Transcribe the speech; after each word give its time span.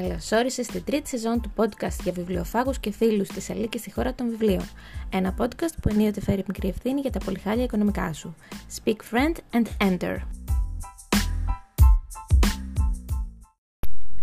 Καλώς 0.00 0.32
όρισες 0.32 0.66
στη 0.66 0.80
τρίτη 0.80 1.08
σεζόν 1.08 1.40
του 1.40 1.52
podcast 1.56 2.00
για 2.02 2.12
βιβλιοφάγους 2.12 2.78
και 2.78 2.92
φίλους 2.92 3.28
της 3.28 3.50
Αλίκης 3.50 3.80
στη 3.80 3.92
χώρα 3.92 4.14
των 4.14 4.28
βιβλίων. 4.28 4.68
Ένα 5.12 5.34
podcast 5.38 5.74
που 5.82 5.88
ενίοτε 5.88 6.20
φέρει 6.20 6.44
μικρή 6.46 6.68
ευθύνη 6.68 7.00
για 7.00 7.10
τα 7.10 7.18
πολυχάλια 7.18 7.64
οικονομικά 7.64 8.12
σου. 8.12 8.34
Speak 8.76 8.96
friend 9.10 9.34
and 9.50 9.66
enter. 9.88 10.16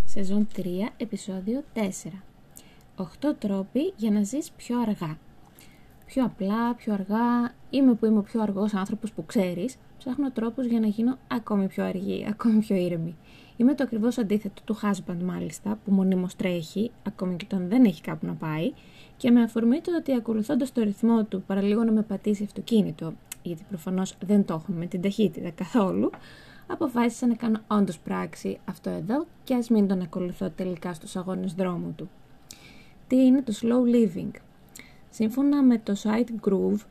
Σεζόν 0.05 0.47
3, 0.55 0.61
επεισόδιο 0.97 1.63
4. 1.73 1.79
8 2.97 3.35
τρόποι 3.39 3.93
για 3.95 4.11
να 4.11 4.23
ζεις 4.23 4.51
πιο 4.51 4.79
αργά. 4.81 5.17
Πιο 6.05 6.23
απλά, 6.25 6.75
πιο 6.75 6.93
αργά, 6.93 7.53
είμαι 7.69 7.93
που 7.93 8.05
είμαι 8.05 8.19
ο 8.19 8.23
πιο 8.23 8.41
αργός 8.41 8.73
άνθρωπος 8.73 9.11
που 9.11 9.25
ξέρεις, 9.25 9.75
ψάχνω 10.03 10.31
τρόπους 10.31 10.65
για 10.65 10.79
να 10.79 10.87
γίνω 10.87 11.17
ακόμη 11.27 11.67
πιο 11.67 11.83
αργή, 11.83 12.25
ακόμη 12.29 12.59
πιο 12.59 12.75
ήρεμη. 12.75 13.15
Είμαι 13.57 13.73
το 13.73 13.83
ακριβώς 13.83 14.17
αντίθετο 14.17 14.61
του 14.65 14.77
husband 14.81 15.23
μάλιστα, 15.23 15.79
που 15.85 15.91
μονίμως 15.91 16.35
τρέχει, 16.35 16.91
ακόμη 17.07 17.35
και 17.35 17.45
όταν 17.51 17.69
δεν 17.69 17.83
έχει 17.83 18.01
κάπου 18.01 18.25
να 18.25 18.33
πάει, 18.33 18.71
και 19.17 19.31
με 19.31 19.41
αφορμή 19.41 19.81
το 19.81 19.95
ότι 19.97 20.13
ακολουθώντας 20.13 20.71
το 20.71 20.81
ρυθμό 20.81 21.23
του 21.23 21.43
παραλίγο 21.47 21.83
να 21.83 21.91
με 21.91 22.01
πατήσει 22.01 22.43
αυτοκίνητο, 22.43 23.13
γιατί 23.41 23.63
προφανώς 23.69 24.17
δεν 24.25 24.45
το 24.45 24.53
έχουμε 24.53 24.77
με 24.77 24.85
την 24.85 25.01
ταχύτητα 25.01 25.49
καθόλου, 25.49 26.09
αποφάσισα 26.67 27.27
να 27.27 27.35
κάνω 27.35 27.59
όντως 27.67 27.99
πράξη 27.99 28.59
αυτό 28.65 28.89
εδώ 28.89 29.25
και 29.43 29.53
ας 29.55 29.69
μην 29.69 29.87
τον 29.87 30.01
ακολουθώ 30.01 30.49
τελικά 30.49 30.93
στους 30.93 31.15
αγώνες 31.15 31.53
δρόμου 31.53 31.93
του. 31.97 32.09
Τι 33.07 33.15
είναι 33.15 33.41
το 33.41 33.53
slow 33.61 33.95
living; 33.95 34.31
Σύμφωνα 35.09 35.63
με 35.63 35.77
το 35.77 35.93
site 36.03 36.49
Groove, 36.49 36.81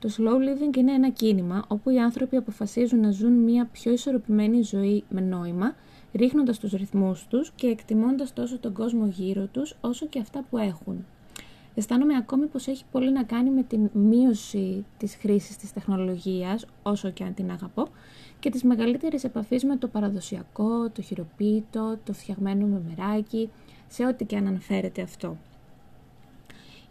το 0.00 0.08
slow 0.16 0.34
living 0.34 0.76
είναι 0.76 0.92
ένα 0.92 1.08
κίνημα 1.08 1.64
όπου 1.68 1.90
οι 1.90 1.98
άνθρωποι 1.98 2.36
αποφασίζουν 2.36 3.00
να 3.00 3.10
ζουν 3.10 3.32
μια 3.32 3.68
πιο 3.72 3.92
ισορροπημένη 3.92 4.62
ζωή 4.62 5.04
με 5.08 5.20
νόημα 5.20 5.74
ρίχνοντας 6.12 6.58
τους 6.58 6.72
ρυθμούς 6.72 7.26
τους 7.26 7.52
και 7.54 7.66
εκτιμώντας 7.66 8.32
τόσο 8.32 8.58
τον 8.58 8.72
κόσμο 8.72 9.06
γύρω 9.06 9.46
τους 9.46 9.74
όσο 9.80 10.06
και 10.06 10.18
αυτά 10.18 10.44
που 10.50 10.58
έχουν. 10.58 11.04
Αισθάνομαι 11.74 12.16
ακόμη 12.16 12.46
πως 12.46 12.66
έχει 12.66 12.84
πολύ 12.90 13.12
να 13.12 13.22
κάνει 13.22 13.50
με 13.50 13.62
την 13.62 13.90
μείωση 13.92 14.84
της 14.98 15.16
χρήσης 15.16 15.56
της 15.56 15.72
τεχνολογίας, 15.72 16.66
όσο 16.82 17.10
και 17.10 17.24
αν 17.24 17.34
την 17.34 17.50
αγαπώ, 17.50 17.86
και 18.38 18.50
της 18.50 18.62
μεγαλύτερης 18.62 19.24
επαφής 19.24 19.64
με 19.64 19.76
το 19.76 19.88
παραδοσιακό, 19.88 20.90
το 20.90 21.02
χειροποίητο, 21.02 21.98
το 22.04 22.12
φτιαγμένο 22.12 22.66
με 22.66 22.82
μεράκι, 22.88 23.50
σε 23.88 24.06
ό,τι 24.06 24.24
και 24.24 24.36
αν 24.36 24.46
αναφέρεται 24.46 25.02
αυτό. 25.02 25.36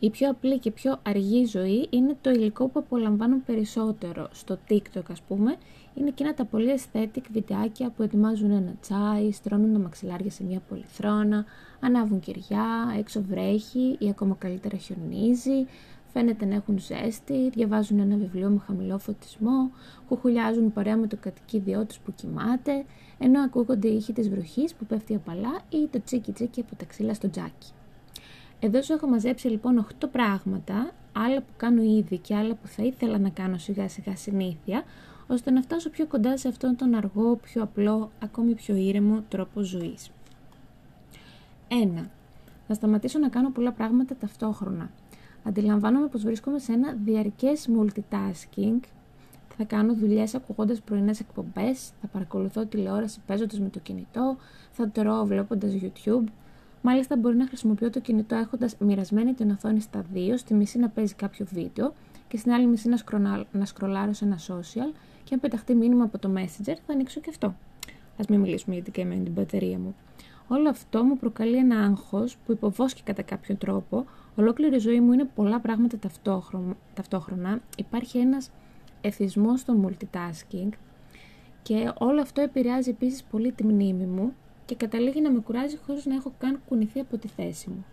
Η 0.01 0.09
πιο 0.09 0.29
απλή 0.29 0.59
και 0.59 0.71
πιο 0.71 0.99
αργή 1.03 1.45
ζωή 1.45 1.87
είναι 1.89 2.17
το 2.21 2.29
υλικό 2.29 2.67
που 2.67 2.79
απολαμβάνουν 2.79 3.43
περισσότερο 3.45 4.29
στο 4.31 4.57
TikTok 4.69 5.03
ας 5.11 5.21
πούμε. 5.21 5.55
Είναι 5.93 6.07
εκείνα 6.07 6.33
τα 6.33 6.45
πολύ 6.45 6.69
aesthetic 6.77 7.23
βιντεάκια 7.31 7.89
που 7.89 8.03
ετοιμάζουν 8.03 8.51
ένα 8.51 8.75
τσάι, 8.81 9.31
στρώνουν 9.31 9.73
τα 9.73 9.79
μαξιλάρια 9.79 10.31
σε 10.31 10.43
μια 10.43 10.61
πολυθρόνα, 10.69 11.45
ανάβουν 11.79 12.19
κεριά, 12.19 12.95
έξω 12.97 13.21
βρέχει 13.21 13.95
ή 13.99 14.09
ακόμα 14.09 14.35
καλύτερα 14.39 14.77
χιονίζει, 14.77 15.65
φαίνεται 16.13 16.45
να 16.45 16.55
έχουν 16.55 16.79
ζέστη, 16.79 17.49
διαβάζουν 17.49 17.99
ένα 17.99 18.15
βιβλίο 18.15 18.49
με 18.49 18.59
χαμηλό 18.65 18.97
φωτισμό, 18.97 19.71
κουχουλιάζουν 20.07 20.73
παρέα 20.73 20.97
με 20.97 21.07
το 21.07 21.17
κατοικίδιό 21.19 21.85
τους 21.85 21.99
που 21.99 22.13
κοιμάται, 22.15 22.85
ενώ 23.17 23.41
ακούγονται 23.41 23.87
οι 23.87 23.95
ήχοι 23.95 24.13
της 24.13 24.29
βροχής 24.29 24.73
που 24.73 24.85
πέφτει 24.85 25.15
απαλά 25.15 25.61
ή 25.69 25.87
το 25.91 26.01
τσίκι 26.03 26.31
τσίκι 26.31 26.59
από 26.59 26.75
τα 26.75 26.85
ξύλα 26.85 27.13
στο 27.13 27.29
τζάκι. 27.29 27.71
Εδώ 28.61 28.81
σου 28.81 28.93
έχω 28.93 29.07
μαζέψει 29.07 29.47
λοιπόν 29.47 29.87
8 30.01 30.05
πράγματα, 30.11 30.91
άλλα 31.13 31.37
που 31.37 31.53
κάνω 31.57 31.81
ήδη 31.81 32.17
και 32.17 32.35
άλλα 32.35 32.53
που 32.53 32.67
θα 32.67 32.83
ήθελα 32.83 33.17
να 33.17 33.29
κάνω 33.29 33.57
σιγά 33.57 33.89
σιγά 33.89 34.15
συνήθεια, 34.15 34.83
ώστε 35.27 35.51
να 35.51 35.61
φτάσω 35.61 35.89
πιο 35.89 36.07
κοντά 36.07 36.37
σε 36.37 36.47
αυτόν 36.47 36.75
τον 36.75 36.93
αργό, 36.93 37.35
πιο 37.35 37.63
απλό, 37.63 38.11
ακόμη 38.23 38.53
πιο 38.53 38.75
ήρεμο 38.75 39.23
τρόπο 39.29 39.61
ζωής. 39.61 40.11
1. 41.67 42.09
Να 42.67 42.75
σταματήσω 42.75 43.19
να 43.19 43.29
κάνω 43.29 43.49
πολλά 43.51 43.71
πράγματα 43.71 44.15
ταυτόχρονα. 44.15 44.89
Αντιλαμβάνομαι 45.43 46.07
πως 46.07 46.23
βρίσκομαι 46.23 46.59
σε 46.59 46.71
ένα 46.71 46.95
διαρκές 47.03 47.69
multitasking, 47.77 48.79
θα 49.57 49.63
κάνω 49.63 49.93
δουλειές 49.93 50.35
ακούγοντας 50.35 50.81
πρωινές 50.81 51.19
εκπομπές, 51.19 51.91
θα 52.01 52.07
παρακολουθώ 52.07 52.65
τηλεόραση 52.65 53.19
παίζοντας 53.25 53.59
με 53.59 53.69
το 53.69 53.79
κινητό, 53.79 54.37
θα 54.71 54.89
τρώω 54.89 55.25
βλέποντας 55.25 55.71
YouTube, 55.81 56.23
Μάλιστα, 56.81 57.17
μπορεί 57.17 57.35
να 57.35 57.47
χρησιμοποιώ 57.47 57.89
το 57.89 57.99
κινητό 57.99 58.35
έχοντας 58.35 58.75
μοιρασμένη 58.79 59.33
την 59.33 59.51
οθόνη 59.51 59.79
στα 59.79 60.05
δύο, 60.13 60.37
στη 60.37 60.53
μισή 60.53 60.79
να 60.79 60.89
παίζει 60.89 61.13
κάποιο 61.13 61.45
βίντεο 61.51 61.93
και 62.27 62.37
στην 62.37 62.51
άλλη 62.51 62.67
μισή 62.67 62.89
να, 62.89 62.97
σκρονάλ, 62.97 63.45
να 63.51 63.65
σκρολάρω 63.65 64.13
σε 64.13 64.25
ένα 64.25 64.37
social 64.37 64.93
και 65.23 65.33
αν 65.33 65.39
πεταχτεί 65.39 65.75
μήνυμα 65.75 66.03
από 66.03 66.17
το 66.17 66.33
Messenger 66.35 66.75
θα 66.85 66.93
ανοίξω 66.93 67.19
και 67.19 67.29
αυτό. 67.29 67.47
Α 68.17 68.23
μην 68.29 68.39
μιλήσουμε 68.39 68.75
για 68.75 68.83
την 68.83 68.93
καημένη 68.93 69.23
την 69.23 69.33
μπαταρία 69.33 69.79
μου. 69.79 69.95
Όλο 70.47 70.69
αυτό 70.69 71.03
μου 71.03 71.17
προκαλεί 71.17 71.55
ένα 71.55 71.79
άγχος 71.79 72.37
που 72.45 72.51
υποβόσκει 72.51 73.03
κατά 73.03 73.21
κάποιο 73.21 73.55
τρόπο. 73.55 74.05
Ολόκληρη 74.35 74.75
η 74.75 74.79
ζωή 74.79 74.99
μου 74.99 75.13
είναι 75.13 75.25
πολλά 75.35 75.59
πράγματα 75.59 75.97
ταυτόχρονα. 76.93 77.61
Υπάρχει 77.77 78.17
ένας 78.17 78.51
εθισμός 79.01 79.59
στο 79.59 79.75
multitasking 79.85 80.69
και 81.61 81.91
όλο 81.97 82.21
αυτό 82.21 82.41
επηρεάζει 82.41 82.89
επίσης 82.89 83.23
πολύ 83.23 83.51
τη 83.51 83.63
μνήμη 83.63 84.05
μου 84.05 84.33
και 84.69 84.75
καταλήγει 84.75 85.21
να 85.21 85.31
με 85.31 85.39
κουράζει 85.39 85.77
χωρίς 85.85 86.05
να 86.05 86.15
έχω 86.15 86.33
καν 86.37 86.59
κουνηθεί 86.67 86.99
από 86.99 87.17
τη 87.17 87.27
θέση 87.27 87.69
μου. 87.69 87.85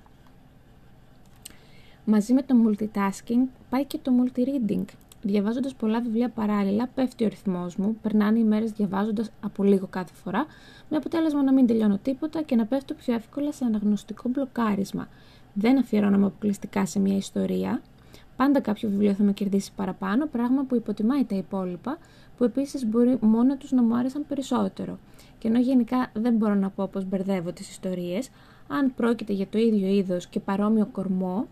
Μαζί 2.04 2.32
με 2.32 2.42
το 2.42 2.54
multitasking 2.66 3.48
πάει 3.70 3.84
και 3.84 3.98
το 4.02 4.12
multi-reading. 4.18 4.84
Διαβάζοντας 5.22 5.74
πολλά 5.74 6.00
βιβλία 6.00 6.28
παράλληλα, 6.28 6.88
πέφτει 6.94 7.24
ο 7.24 7.28
ρυθμός 7.28 7.76
μου, 7.76 7.96
περνάνε 8.02 8.38
οι 8.38 8.44
μέρες 8.44 8.72
διαβάζοντας 8.72 9.30
από 9.40 9.62
λίγο 9.64 9.86
κάθε 9.90 10.14
φορά, 10.14 10.46
με 10.88 10.96
αποτέλεσμα 10.96 11.42
να 11.42 11.52
μην 11.52 11.66
τελειώνω 11.66 11.98
τίποτα 12.02 12.42
και 12.42 12.56
να 12.56 12.66
πέφτω 12.66 12.94
πιο 12.94 13.14
εύκολα 13.14 13.52
σε 13.52 13.64
αναγνωστικό 13.64 14.28
μπλοκάρισμα. 14.28 15.08
Δεν 15.54 15.78
αφιερώνομαι 15.78 16.26
αποκλειστικά 16.26 16.86
σε 16.86 16.98
μια 16.98 17.16
ιστορία. 17.16 17.82
Πάντα 18.36 18.60
κάποιο 18.60 18.88
βιβλίο 18.88 19.12
θα 19.12 19.22
με 19.22 19.32
κερδίσει 19.32 19.72
παραπάνω, 19.76 20.26
πράγμα 20.26 20.64
που 20.64 20.74
υποτιμάει 20.74 21.24
τα 21.24 21.36
υπόλοιπα, 21.36 21.98
που 22.36 22.44
επίσης 22.44 22.86
μπορεί 22.86 23.18
μόνο 23.20 23.56
τους 23.56 23.72
να 23.72 23.82
μου 23.82 23.96
άρεσαν 23.96 24.26
περισσότερο. 24.28 24.98
Και 25.38 25.48
ενώ 25.48 25.58
γενικά 25.58 26.10
δεν 26.12 26.34
μπορώ 26.34 26.54
να 26.54 26.70
πω 26.70 26.88
πως 26.92 27.04
μπερδεύω 27.04 27.52
τις 27.52 27.70
ιστορίες, 27.70 28.30
αν 28.68 28.94
πρόκειται 28.94 29.32
για 29.32 29.46
το 29.46 29.58
ίδιο 29.58 29.88
είδος 29.88 30.26
και 30.26 30.40
παρόμοιο 30.40 30.86
κορμό, 30.86 31.46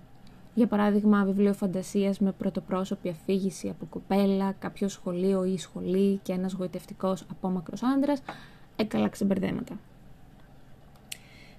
για 0.54 0.66
παράδειγμα 0.66 1.24
βιβλίο 1.24 1.52
φαντασίας 1.52 2.18
με 2.18 2.32
πρωτοπρόσωπη 2.32 3.08
αφήγηση 3.08 3.68
από 3.68 3.86
κοπέλα, 3.90 4.52
κάποιο 4.52 4.88
σχολείο 4.88 5.44
ή 5.44 5.58
σχολή 5.58 6.20
και 6.22 6.32
ένας 6.32 6.52
γοητευτικός 6.52 7.24
απόμακρος 7.30 7.82
άντρας, 7.82 8.22
έκαλα 8.76 9.08
ξεμπερδέματα. 9.08 9.78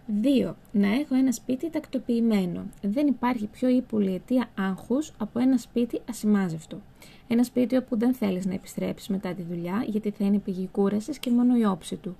2. 0.07 0.55
Να 0.71 0.87
έχω 0.87 1.15
ένα 1.15 1.31
σπίτι 1.31 1.69
τακτοποιημένο. 1.69 2.65
Δεν 2.81 3.07
υπάρχει 3.07 3.47
πιο 3.47 3.69
ύπουλη 3.69 4.13
αιτία 4.13 4.49
άγχους 4.57 5.11
από 5.17 5.39
ένα 5.39 5.57
σπίτι 5.57 6.01
ασημάζευτο. 6.09 6.81
Ένα 7.27 7.43
σπίτι 7.43 7.75
όπου 7.75 7.97
δεν 7.97 8.13
θέλεις 8.13 8.45
να 8.45 8.53
επιστρέψεις 8.53 9.07
μετά 9.07 9.33
τη 9.33 9.41
δουλειά 9.41 9.85
γιατί 9.87 10.09
θα 10.09 10.25
είναι 10.25 10.37
πηγή 10.37 10.69
κούρασης 10.71 11.19
και 11.19 11.31
μόνο 11.31 11.57
η 11.57 11.65
όψη 11.65 11.95
του. 11.95 12.15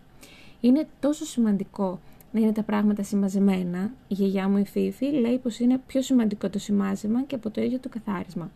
Είναι 0.61 0.87
τόσο 0.99 1.25
σημαντικό 1.25 1.99
να 2.31 2.39
είναι 2.39 2.51
τα 2.51 2.63
πράγματα 2.63 3.03
συμμαζεμένα. 3.03 3.91
Η 4.07 4.13
γιαγιά 4.13 4.49
μου 4.49 4.57
η 4.57 4.65
Φίφη 4.65 5.05
λέει 5.05 5.37
πως 5.37 5.59
είναι 5.59 5.81
πιο 5.87 6.01
σημαντικό 6.01 6.49
το 6.49 6.59
σημάζεμα 6.59 7.23
και 7.23 7.35
από 7.35 7.49
το 7.49 7.61
ίδιο 7.61 7.79
το 7.79 7.89
καθάρισμα. 7.89 8.51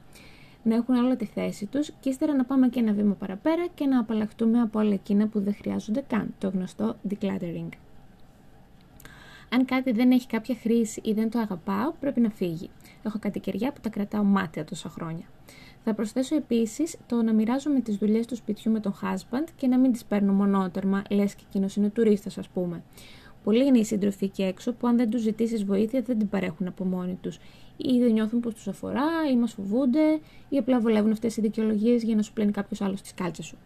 Να 0.63 0.75
έχουν 0.75 0.95
όλα 0.95 1.15
τη 1.15 1.25
θέση 1.25 1.65
τους 1.65 1.91
και 1.99 2.09
ύστερα 2.09 2.35
να 2.35 2.45
πάμε 2.45 2.67
και 2.69 2.79
ένα 2.79 2.93
βήμα 2.93 3.13
παραπέρα 3.13 3.67
και 3.75 3.85
να 3.85 3.99
απαλλαχτούμε 3.99 4.61
από 4.61 4.79
όλα 4.79 4.93
εκείνα 4.93 5.27
που 5.27 5.39
δεν 5.39 5.55
χρειάζονται 5.55 6.03
καν, 6.07 6.33
το 6.37 6.49
γνωστό 6.49 6.95
decluttering. 7.09 7.69
Αν 9.49 9.65
κάτι 9.65 9.91
δεν 9.91 10.11
έχει 10.11 10.27
κάποια 10.27 10.55
χρήση 10.55 11.01
ή 11.03 11.13
δεν 11.13 11.29
το 11.29 11.39
αγαπάω, 11.39 11.91
πρέπει 11.99 12.19
να 12.19 12.29
φύγει. 12.29 12.69
Έχω 13.03 13.19
κάτι 13.19 13.39
κεριά 13.39 13.71
που 13.71 13.79
τα 13.81 13.89
κρατάω 13.89 14.23
μάτια 14.23 14.63
τόσα 14.63 14.89
χρόνια. 14.89 15.25
Θα 15.83 15.93
προσθέσω 15.93 16.35
επίσης 16.35 16.97
το 17.07 17.21
να 17.21 17.33
μοιράζομαι 17.33 17.79
τις 17.79 17.95
δουλειές 17.95 18.25
του 18.25 18.35
σπιτιού 18.35 18.71
με 18.71 18.79
τον 18.79 18.93
husband 19.01 19.47
και 19.55 19.67
να 19.67 19.77
μην 19.77 19.91
τις 19.91 20.05
παίρνω 20.05 20.33
μονότερμα, 20.33 21.01
λες 21.09 21.35
και 21.35 21.43
εκείνος 21.47 21.75
είναι 21.75 21.89
τουρίστας, 21.89 22.37
ας 22.37 22.49
πούμε. 22.49 22.83
Πολλοί 23.43 23.65
είναι 23.65 23.77
οι 23.77 23.83
σύντροφοι 23.83 24.25
εκεί 24.25 24.43
έξω 24.43 24.73
που 24.73 24.87
αν 24.87 24.97
δεν 24.97 25.09
τους 25.09 25.21
ζητήσεις 25.21 25.63
βοήθεια 25.63 26.01
δεν 26.01 26.17
την 26.17 26.29
παρέχουν 26.29 26.67
από 26.67 26.83
μόνοι 26.85 27.17
τους. 27.21 27.39
Ή 27.77 27.99
δεν 27.99 28.11
νιώθουν 28.11 28.39
πως 28.39 28.53
τους 28.53 28.67
αφορά, 28.67 29.07
ή 29.31 29.37
μας 29.37 29.53
φοβούνται, 29.53 30.19
ή 30.49 30.57
απλά 30.57 30.79
βολεύουν 30.79 31.11
αυτές 31.11 31.37
οι 31.37 31.41
δικαιολογίες 31.41 32.03
για 32.03 32.15
να 32.15 32.21
σου 32.21 32.33
πλένει 32.33 32.51
κάποιος 32.51 32.81
άλλος 32.81 33.01
τις 33.01 33.13
κάλτσες 33.13 33.45
σου. 33.45 33.57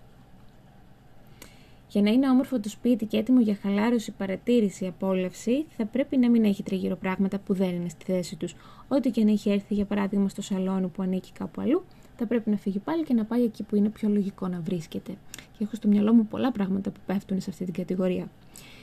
Για 1.94 2.02
να 2.02 2.10
είναι 2.10 2.30
όμορφο 2.30 2.60
το 2.60 2.70
σπίτι 2.70 3.06
και 3.06 3.18
έτοιμο 3.18 3.40
για 3.40 3.58
χαλάρωση, 3.62 4.12
παρατήρηση, 4.12 4.88
απόλαυση, 4.88 5.66
θα 5.78 5.86
πρέπει 5.86 6.18
να 6.18 6.30
μην 6.30 6.44
έχει 6.44 6.64
τριγύρω 6.64 6.96
πράγματα 6.96 7.40
που 7.40 7.54
δεν 7.54 7.70
είναι 7.70 7.90
στη 7.90 8.06
θέση 8.06 8.36
τους. 8.36 8.56
Ό,τι 8.88 9.10
και 9.10 9.22
αν 9.22 9.28
έχει 9.28 9.50
έρθει, 9.50 9.74
για 9.74 9.86
παράδειγμα, 9.86 10.30
στο 10.30 10.42
σαλόνι 10.42 10.88
που 10.88 11.02
ανήκει 11.02 11.32
κάπου 11.32 11.62
αλλού, 11.62 11.84
θα 12.18 12.26
πρέπει 12.26 12.50
να 12.50 12.58
φύγει 12.58 12.80
πάλι 12.80 13.04
και 13.04 13.14
να 13.14 13.26
πάει 13.26 13.44
εκεί 13.44 13.64
που 13.64 13.76
είναι 13.76 13.90
πιο 13.90 14.10
λογικό 14.10 14.48
να 14.48 14.60
βρίσκεται. 14.60 15.12
Και 15.58 15.64
έχω 15.64 15.76
στο 15.76 15.88
μυαλό 15.88 16.14
μου 16.14 16.26
πολλά 16.26 16.52
πράγματα 16.52 16.90
που 16.90 17.00
πέφτουν 17.06 17.42
σε 17.42 17.50
αυτή 17.50 17.66
την 17.66 17.74
κατηγορία. 17.74 18.30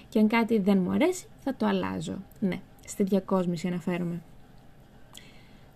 Και 0.08 0.18
αν 0.18 0.28
κάτι 0.28 0.58
δεν 0.58 0.78
μου 0.78 0.90
αρέσει, 0.90 1.26
θα 1.44 1.54
το 1.54 1.66
αλλάζω. 1.66 2.16
Ναι, 2.40 2.60
στη 2.86 3.02
διακόσμηση 3.02 3.66
αναφέρομαι. 3.66 4.22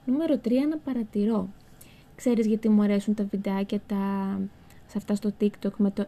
Νούμερο 0.04 0.40
3. 0.44 0.50
Να 0.70 0.76
παρατηρώ. 0.76 1.48
Ξέρεις 2.14 2.46
γιατί 2.46 2.68
μου 2.68 2.82
αρέσουν 2.82 3.14
τα 3.14 3.24
βιντεάκια 3.24 3.80
τα... 3.86 3.96
σε 4.86 4.98
αυτά 4.98 5.14
στο 5.14 5.32
TikTok 5.40 5.72
με 5.76 5.90
το 5.90 6.06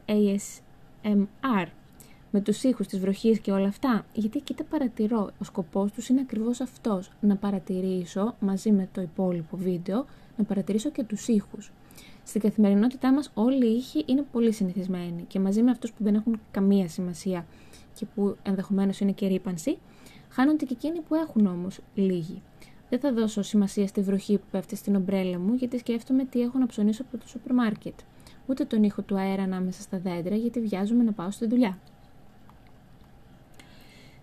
ASMR. 1.06 1.66
με 2.30 2.40
τους 2.40 2.62
ήχους 2.62 2.86
της 2.86 2.98
βροχής 2.98 3.38
και 3.38 3.52
όλα 3.52 3.66
αυτά. 3.66 4.06
Γιατί 4.12 4.38
εκεί 4.38 4.54
τα 4.54 4.64
παρατηρώ. 4.64 5.30
Ο 5.40 5.44
σκοπός 5.44 5.92
τους 5.92 6.08
είναι 6.08 6.20
ακριβώς 6.20 6.60
αυτός. 6.60 7.10
Να 7.20 7.36
παρατηρήσω 7.36 8.34
μαζί 8.40 8.72
με 8.72 8.88
το 8.92 9.00
υπόλοιπο 9.00 9.56
βίντεο, 9.56 10.04
να 10.36 10.44
παρατηρήσω 10.44 10.90
και 10.90 11.04
τους 11.04 11.28
ήχους. 11.28 11.72
Στην 12.24 12.40
καθημερινότητά 12.40 13.12
μας 13.12 13.30
όλοι 13.34 13.66
οι 13.66 13.76
ήχοι 13.76 14.04
είναι 14.06 14.24
πολύ 14.32 14.52
συνηθισμένοι 14.52 15.24
και 15.28 15.38
μαζί 15.38 15.62
με 15.62 15.70
αυτούς 15.70 15.92
που 15.92 16.04
δεν 16.04 16.14
έχουν 16.14 16.40
καμία 16.50 16.88
σημασία 16.88 17.46
και 17.94 18.06
που 18.14 18.36
ενδεχομένως 18.42 19.00
είναι 19.00 19.12
και 19.12 19.26
ρήπανση, 19.26 19.78
χάνονται 20.28 20.64
και 20.64 20.72
εκείνοι 20.72 21.00
που 21.00 21.14
έχουν 21.14 21.46
όμως 21.46 21.80
λίγοι. 21.94 22.42
Δεν 22.88 23.00
θα 23.00 23.12
δώσω 23.12 23.42
σημασία 23.42 23.86
στη 23.86 24.00
βροχή 24.00 24.38
που 24.38 24.44
πέφτει 24.50 24.76
στην 24.76 24.96
ομπρέλα 24.96 25.38
μου 25.38 25.54
γιατί 25.54 25.78
σκέφτομαι 25.78 26.24
τι 26.24 26.40
έχω 26.40 26.58
να 26.58 26.66
ψωνίσω 26.66 27.02
από 27.02 27.18
το 27.18 27.28
σούπερ 27.28 27.52
μάρκετ. 27.52 27.94
Ούτε 28.46 28.64
τον 28.64 28.82
ήχο 28.82 29.02
του 29.02 29.18
αέρα 29.18 29.42
ανάμεσα 29.42 29.82
στα 29.82 29.98
δέντρα 29.98 30.34
γιατί 30.34 30.60
βιάζομαι 30.60 31.02
να 31.02 31.12
πάω 31.12 31.30
στη 31.30 31.46
δουλειά. 31.46 31.78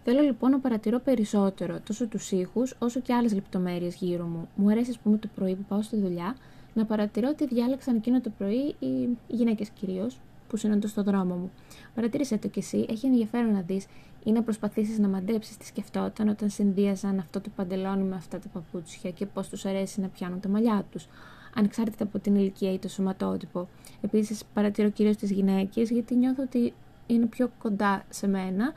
Θέλω 0.04 0.22
λοιπόν 0.22 0.52
να 0.52 0.60
παρατηρώ 0.60 1.00
περισσότερο 1.00 1.80
τόσο 1.80 2.08
τους 2.08 2.32
ήχους 2.32 2.76
όσο 2.80 3.00
και 3.00 3.14
άλλες 3.14 3.34
λεπτομέρειες 3.34 3.96
γύρω 3.96 4.26
μου. 4.26 4.48
Μου 4.56 4.70
αρέσει, 4.70 4.90
ας 4.90 4.98
πούμε, 4.98 5.18
το 5.18 5.28
πρωί 5.36 5.56
που 5.56 5.64
πάω 5.68 5.82
στη 5.82 5.98
δουλειά 5.98 6.36
να 6.74 6.86
παρατηρώ 6.86 7.34
τι 7.34 7.48
διάλεξαν 7.48 7.96
εκείνο 7.96 8.22
το 8.22 8.32
πρωί 8.38 8.76
οι 8.80 9.18
γυναίκες 9.28 9.70
κυρίως 9.70 10.20
που 10.48 10.58
συναντώ 10.58 10.88
στο 10.88 11.04
δρόμο 11.04 11.36
μου. 11.36 11.52
Παρατήρησε 11.96 12.38
το 12.38 12.48
κι 12.48 12.60
εσύ, 12.60 12.86
έχει 12.90 13.06
ενδιαφέρον 13.06 13.52
να 13.52 13.62
δεις 13.62 13.86
ή 14.24 14.32
να 14.32 14.44
προσπαθήσεις 14.44 15.00
να 15.00 15.08
μαντέψεις 15.08 15.58
τι 15.58 15.66
σκεφτόταν 15.66 16.28
όταν 16.28 16.50
συνδύαζαν 16.50 17.20
αυτό 17.20 17.42
το 17.42 17.50
παντελόνι 17.56 18.04
με 18.04 18.16
αυτά 18.16 18.40
τα 18.40 18.48
παπούτσια 18.48 19.12
και 19.12 19.26
πώς 19.26 19.50
τους 19.50 19.66
αρέσει 19.66 20.02
να 20.02 20.08
πιάνουν 20.08 20.40
τα 20.40 20.50
μαλλιά 20.50 20.86
τους, 20.92 21.08
ανεξάρτητα 21.56 22.04
από 22.04 22.20
την 22.20 22.36
ηλικία 22.36 22.74
ή 22.74 22.80
το 22.80 22.88
σωματότυπο. 22.88 23.68
Επίσης, 24.02 24.44
παρατηρώ 24.54 24.90
κυρίως 24.90 25.16
τις 25.16 25.32
γυναίκες 25.32 25.90
γιατί 25.90 26.16
νιώθω 26.16 26.44
ότι 26.44 26.74
είναι 27.08 27.26
πιο 27.26 27.52
κοντά 27.60 28.06
σε 28.10 28.28
μένα 28.28 28.74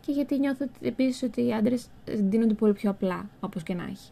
και 0.00 0.12
γιατί 0.12 0.38
νιώθω 0.38 0.66
επίσης 0.80 1.22
ότι 1.22 1.46
οι 1.46 1.52
άντρες 1.52 1.88
δίνονται 2.04 2.54
πολύ 2.54 2.72
πιο 2.72 2.90
απλά, 2.90 3.28
όπως 3.40 3.62
και 3.62 3.74
να 3.74 3.82
έχει. 3.82 4.10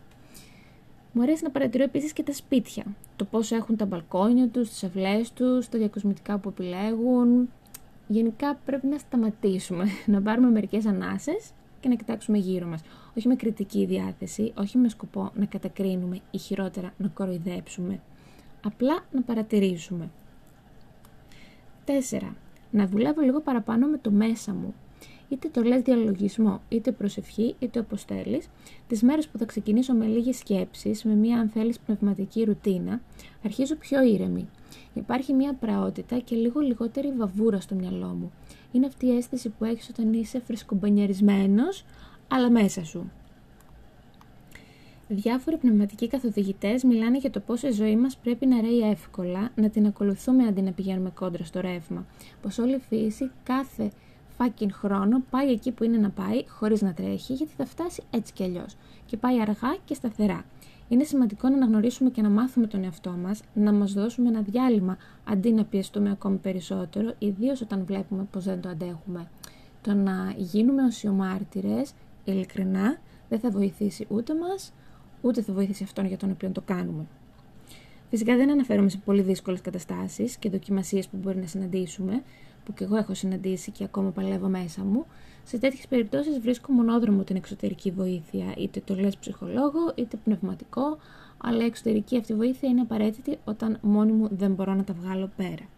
Μου 1.13 1.23
αρέσει 1.23 1.43
να 1.43 1.51
παρατηρώ 1.51 1.85
επίσης 1.85 2.13
και 2.13 2.23
τα 2.23 2.33
σπίτια. 2.33 2.85
Το 3.17 3.25
πώς 3.25 3.53
έχουν 3.53 3.77
τα 3.77 3.87
μπαλκόνια 3.87 4.49
τους, 4.49 4.69
τις 4.69 4.85
αυλές 4.85 5.33
τους, 5.33 5.69
τα 5.69 5.79
διακοσμητικά 5.79 6.39
που 6.39 6.49
επιλέγουν. 6.49 7.49
Γενικά 8.09 8.55
πρέπει 8.65 8.87
να 8.87 8.99
σταματήσουμε, 8.99 9.85
να 10.07 10.23
πάρουμε 10.23 10.51
μερικές 10.51 10.87
ανάσες 10.87 11.51
και 11.81 11.89
να 11.89 11.95
κοιτάξουμε 11.95 12.39
γύρω 12.39 12.67
μας. 12.67 12.81
Όχι 13.17 13.29
με 13.29 13.37
κριτική 13.37 13.87
διάθεση, 13.87 14.53
όχι 14.57 14.79
με 14.79 14.89
σκοπό 14.89 15.31
να 15.35 15.45
κατακρίνουμε 15.45 16.21
ή 16.31 16.39
χειρότερα 16.39 16.93
να 16.97 17.09
κοροϊδέψουμε. 17.09 18.01
Απλά 18.65 19.05
να 19.13 19.23
παρατηρήσουμε. 19.23 20.11
4. 21.85 22.35
Να 22.71 22.87
δουλεύω 22.87 23.21
λίγο 23.21 23.41
παραπάνω 23.41 23.87
με 23.87 23.99
το 23.99 24.11
μέσα 24.11 24.53
μου 24.55 24.75
είτε 25.29 25.49
το 25.49 25.63
λες 25.63 25.83
διαλογισμό, 25.83 26.61
είτε 26.69 26.93
προσευχή, 26.93 27.55
είτε 27.59 27.79
αποστέλεις, 27.79 28.49
τις 28.87 29.03
μέρες 29.03 29.29
που 29.29 29.39
θα 29.39 29.45
ξεκινήσω 29.45 29.95
με 29.95 30.07
λίγες 30.07 30.37
σκέψεις, 30.37 31.05
με 31.05 31.15
μια 31.15 31.39
αν 31.39 31.49
θέλεις 31.49 31.79
πνευματική 31.79 32.45
ρουτίνα, 32.45 33.01
αρχίζω 33.45 33.77
πιο 33.77 34.03
ήρεμη. 34.03 34.49
Υπάρχει 34.95 35.33
μια 35.33 35.55
πραότητα 35.55 36.19
και 36.19 36.37
λίγο 36.37 36.61
λιγότερη 36.61 37.13
βαβούρα 37.13 37.61
στο 37.61 37.75
μυαλό 37.75 38.07
μου. 38.07 38.33
Είναι 38.73 38.87
αυτή 38.87 39.07
η 39.07 39.17
αίσθηση 39.17 39.49
που 39.49 39.65
έχεις 39.65 39.89
όταν 39.89 40.13
είσαι 40.13 40.41
φρεσκομπανιαρισμένος, 40.41 41.85
αλλά 42.29 42.51
μέσα 42.51 42.85
σου. 42.85 43.11
Διάφοροι 45.09 45.57
πνευματικοί 45.57 46.09
καθοδηγητές 46.09 46.83
μιλάνε 46.83 47.19
για 47.19 47.31
το 47.31 47.41
πώς 47.41 47.63
η 47.63 47.71
ζωή 47.71 47.97
μας 47.97 48.17
πρέπει 48.17 48.47
να 48.47 48.61
ρέει 48.61 48.91
εύκολα, 48.91 49.51
να 49.55 49.71
την 49.71 49.87
ακολουθούμε 49.87 50.47
αντί 50.47 50.61
να 50.61 50.73
πηγαίνουμε 50.73 51.11
κόντρα 51.11 51.45
στο 51.45 51.61
ρεύμα. 51.61 52.07
Πως 52.43 52.59
όλη 52.59 52.75
η 52.75 52.81
φύση 52.89 53.31
κάθε 53.43 53.91
fucking 54.39 54.71
χρόνο 54.73 55.23
πάει 55.31 55.51
εκεί 55.51 55.71
που 55.71 55.85
είναι 55.85 55.97
να 55.97 56.11
πάει, 56.11 56.45
χωρίς 56.49 56.83
να 56.83 56.95
τρέχει, 56.95 57.33
γιατί 57.33 57.53
θα 57.57 57.67
φτάσει 57.67 58.03
έτσι 58.11 58.33
κι 58.33 58.43
αλλιώς. 58.43 58.77
Και 59.09 59.17
πάει 59.17 59.41
αργά 59.41 59.77
και 59.85 59.95
σταθερά. 59.95 60.45
Είναι 60.89 61.05
σημαντικό 61.05 61.49
να 61.49 61.55
αναγνωρίσουμε 61.55 62.11
και 62.11 62.23
να 62.23 62.29
μάθουμε 62.29 62.67
τον 62.67 62.85
εαυτό 62.85 63.11
μας, 63.11 63.41
να 63.55 63.73
μας 63.73 63.93
δώσουμε 63.93 64.29
ένα 64.29 64.41
διάλειμμα 64.41 64.97
αντί 65.25 65.53
να 65.53 65.65
πιεστούμε 65.65 66.11
ακόμη 66.11 66.37
περισσότερο, 66.37 67.15
ιδίως 67.19 67.61
όταν 67.61 67.85
βλέπουμε 67.85 68.27
πως 68.31 68.45
δεν 68.45 68.61
το 68.61 68.69
αντέχουμε. 68.69 69.29
Το 69.83 69.95
να 69.95 70.35
γίνουμε 70.37 70.85
οσιομάρτυρες, 70.85 71.93
ειλικρινά, 72.25 72.99
δεν 73.29 73.39
θα 73.39 73.51
βοηθήσει 73.51 74.07
ούτε 74.09 74.35
μας, 74.35 74.73
ούτε 75.21 75.43
θα 75.43 75.53
βοηθήσει 75.53 75.85
αυτόν 75.85 76.07
για 76.07 76.17
τον 76.17 76.31
οποίο 76.31 76.51
το 76.51 76.61
κάνουμε. 76.61 77.07
Φυσικά 78.11 78.37
δεν 78.37 78.51
αναφέρομαι 78.51 78.89
σε 78.89 78.99
πολύ 79.05 79.23
δύσκολες 79.23 79.61
καταστάσεις 79.61 80.37
και 80.37 80.51
δοκιμασίες 80.51 81.09
που 81.09 81.17
μπορεί 81.17 81.39
να 81.39 81.47
συναντήσουμε, 81.47 82.23
που 82.65 82.75
και 82.75 82.85
εγώ 82.85 82.97
έχω 82.97 83.15
συναντήσει 83.15 83.71
και 83.71 83.85
ακόμα 83.85 84.11
παλεύω 84.11 84.49
μέσα 84.49 84.85
μου, 84.85 85.07
σε 85.49 85.59
τέτοιες 85.59 85.87
περιπτώσεις 85.87 86.39
βρίσκω 86.39 86.73
μονόδρομο 86.73 87.23
την 87.23 87.37
εξωτερική 87.37 87.91
βοήθεια, 87.91 88.55
είτε 88.57 88.81
το 88.85 88.95
λες 88.95 89.17
ψυχολόγο, 89.17 89.93
είτε 89.95 90.17
πνευματικό, 90.25 90.99
αλλά 91.39 91.63
η 91.63 91.67
εξωτερική 91.67 92.19
αυτή 92.19 92.35
βοήθεια 92.35 92.69
είναι 92.69 92.81
απαραίτητη 92.81 93.39
όταν 93.45 93.79
μόνη 93.83 94.13
μου 94.13 94.29
δεν 94.31 94.53
μπορώ 94.53 94.75
να 94.75 94.85
τα 94.85 94.95
βγάλω 94.95 95.31
πέρα. 95.37 95.69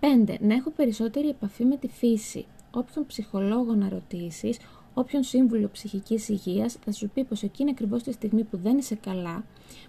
5. 0.00 0.36
Να 0.40 0.54
έχω 0.54 0.70
περισσότερη 0.70 1.28
επαφή 1.28 1.64
με 1.64 1.76
τη 1.76 1.88
φύση. 1.88 2.46
Όποιον 2.70 3.06
ψυχολόγο 3.06 3.74
να 3.74 3.88
ρωτήσεις, 3.88 4.58
όποιον 4.94 5.22
σύμβουλο 5.22 5.68
ψυχικής 5.72 6.28
υγείας 6.28 6.76
θα 6.84 6.92
σου 6.92 7.10
πει 7.14 7.24
πως 7.24 7.42
εκείνη 7.42 7.70
ακριβώς 7.70 8.02
τη 8.02 8.12
στιγμή 8.12 8.44
που 8.44 8.56
δεν 8.56 8.78
είσαι 8.78 8.94
καλά, 8.94 9.44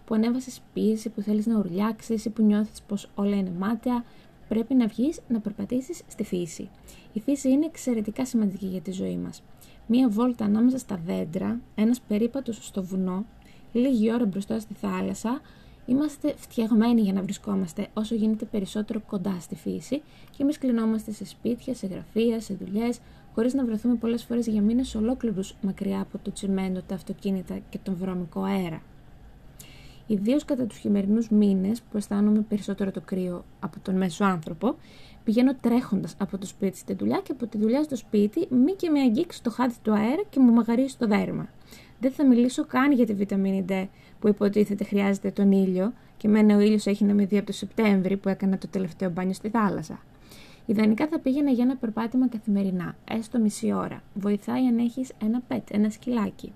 που 0.05 0.15
ανέβασες 0.15 0.61
πίεση, 0.73 1.09
που 1.09 1.21
θέλεις 1.21 1.45
να 1.45 1.57
ουρλιάξεις 1.57 2.25
ή 2.25 2.29
που 2.29 2.43
νιώθεις 2.43 2.81
πως 2.81 3.09
όλα 3.15 3.35
είναι 3.35 3.51
μάταια, 3.57 4.03
πρέπει 4.51 4.73
να 4.73 4.87
βγεις 4.87 5.19
να 5.27 5.39
περπατήσεις 5.39 6.01
στη 6.07 6.23
φύση. 6.23 6.69
Η 7.13 7.19
φύση 7.19 7.49
είναι 7.49 7.65
εξαιρετικά 7.65 8.25
σημαντική 8.25 8.65
για 8.65 8.81
τη 8.81 8.91
ζωή 8.91 9.17
μας. 9.17 9.43
Μία 9.87 10.09
βόλτα 10.09 10.45
ανάμεσα 10.45 10.77
στα 10.77 11.01
δέντρα, 11.05 11.59
ένας 11.75 12.01
περίπατος 12.01 12.65
στο 12.65 12.83
βουνό, 12.83 13.25
λίγη 13.71 14.13
ώρα 14.13 14.25
μπροστά 14.25 14.59
στη 14.59 14.73
θάλασσα, 14.73 15.41
είμαστε 15.85 16.33
φτιαγμένοι 16.37 17.01
για 17.01 17.13
να 17.13 17.21
βρισκόμαστε 17.21 17.87
όσο 17.93 18.15
γίνεται 18.15 18.45
περισσότερο 18.45 19.01
κοντά 19.07 19.37
στη 19.39 19.55
φύση 19.55 20.01
και 20.29 20.43
εμείς 20.43 20.57
κλεινόμαστε 20.57 21.11
σε 21.11 21.25
σπίτια, 21.25 21.73
σε 21.73 21.87
γραφεία, 21.87 22.39
σε 22.39 22.53
δουλειές, 22.53 22.99
χωρίς 23.35 23.53
να 23.53 23.65
βρεθούμε 23.65 23.95
πολλές 23.95 24.23
φορές 24.23 24.47
για 24.47 24.61
μήνες 24.61 24.95
ολόκληρους 24.95 25.55
μακριά 25.61 26.01
από 26.01 26.17
το 26.17 26.31
τσιμέντο, 26.31 26.81
τα 26.87 26.95
αυτοκίνητα 26.95 27.59
και 27.69 27.77
τον 27.83 27.95
βρώμικο 27.95 28.41
αέρα. 28.41 28.81
Ιδίως 30.11 30.45
κατά 30.45 30.65
τους 30.65 30.77
χειμερινούς 30.77 31.29
μήνες 31.29 31.81
που 31.81 31.97
αισθάνομαι 31.97 32.39
περισσότερο 32.39 32.91
το 32.91 33.01
κρύο 33.05 33.45
από 33.59 33.79
τον 33.81 33.97
μέσο 33.97 34.25
άνθρωπο, 34.25 34.75
πηγαίνω 35.23 35.55
τρέχοντας 35.61 36.15
από 36.17 36.37
το 36.37 36.45
σπίτι 36.45 36.77
στη 36.77 36.93
δουλειά 36.93 37.21
και 37.23 37.31
από 37.31 37.47
τη 37.47 37.57
δουλειά 37.57 37.83
στο 37.83 37.95
σπίτι, 37.95 38.47
μη 38.49 38.71
και 38.71 38.89
με 38.89 38.99
αγγίξει 38.99 39.43
το 39.43 39.49
χάδι 39.49 39.75
του 39.81 39.93
αέρα 39.93 40.21
και 40.29 40.39
μου 40.39 40.51
μαγαρίσει 40.51 40.97
το 40.97 41.07
δέρμα. 41.07 41.49
Δεν 41.99 42.11
θα 42.11 42.25
μιλήσω 42.25 42.65
καν 42.65 42.91
για 42.91 43.05
τη 43.05 43.13
βιταμίνη 43.13 43.65
D 43.69 43.87
που 44.19 44.27
υποτίθεται 44.27 44.83
χρειάζεται 44.83 45.31
τον 45.31 45.51
ήλιο 45.51 45.93
και 46.17 46.27
μένα 46.27 46.55
ο 46.55 46.59
ήλιος 46.59 46.85
έχει 46.85 47.03
να 47.03 47.13
με 47.13 47.25
δει 47.25 47.37
από 47.37 47.45
το 47.45 47.53
Σεπτέμβρη 47.53 48.17
που 48.17 48.29
έκανα 48.29 48.57
το 48.57 48.67
τελευταίο 48.67 49.09
μπάνιο 49.09 49.33
στη 49.33 49.49
θάλασσα. 49.49 49.99
Ιδανικά 50.65 51.07
θα 51.07 51.19
πήγαινα 51.19 51.51
για 51.51 51.63
ένα 51.63 51.75
περπάτημα 51.75 52.27
καθημερινά, 52.27 52.95
έστω 53.11 53.39
μισή 53.39 53.73
ώρα. 53.73 54.03
Βοηθάει 54.13 54.67
αν 54.67 54.77
έχεις 54.77 55.11
ένα 55.21 55.41
πετ, 55.47 55.67
ένα 55.71 55.89
σκυλάκι. 55.89 56.51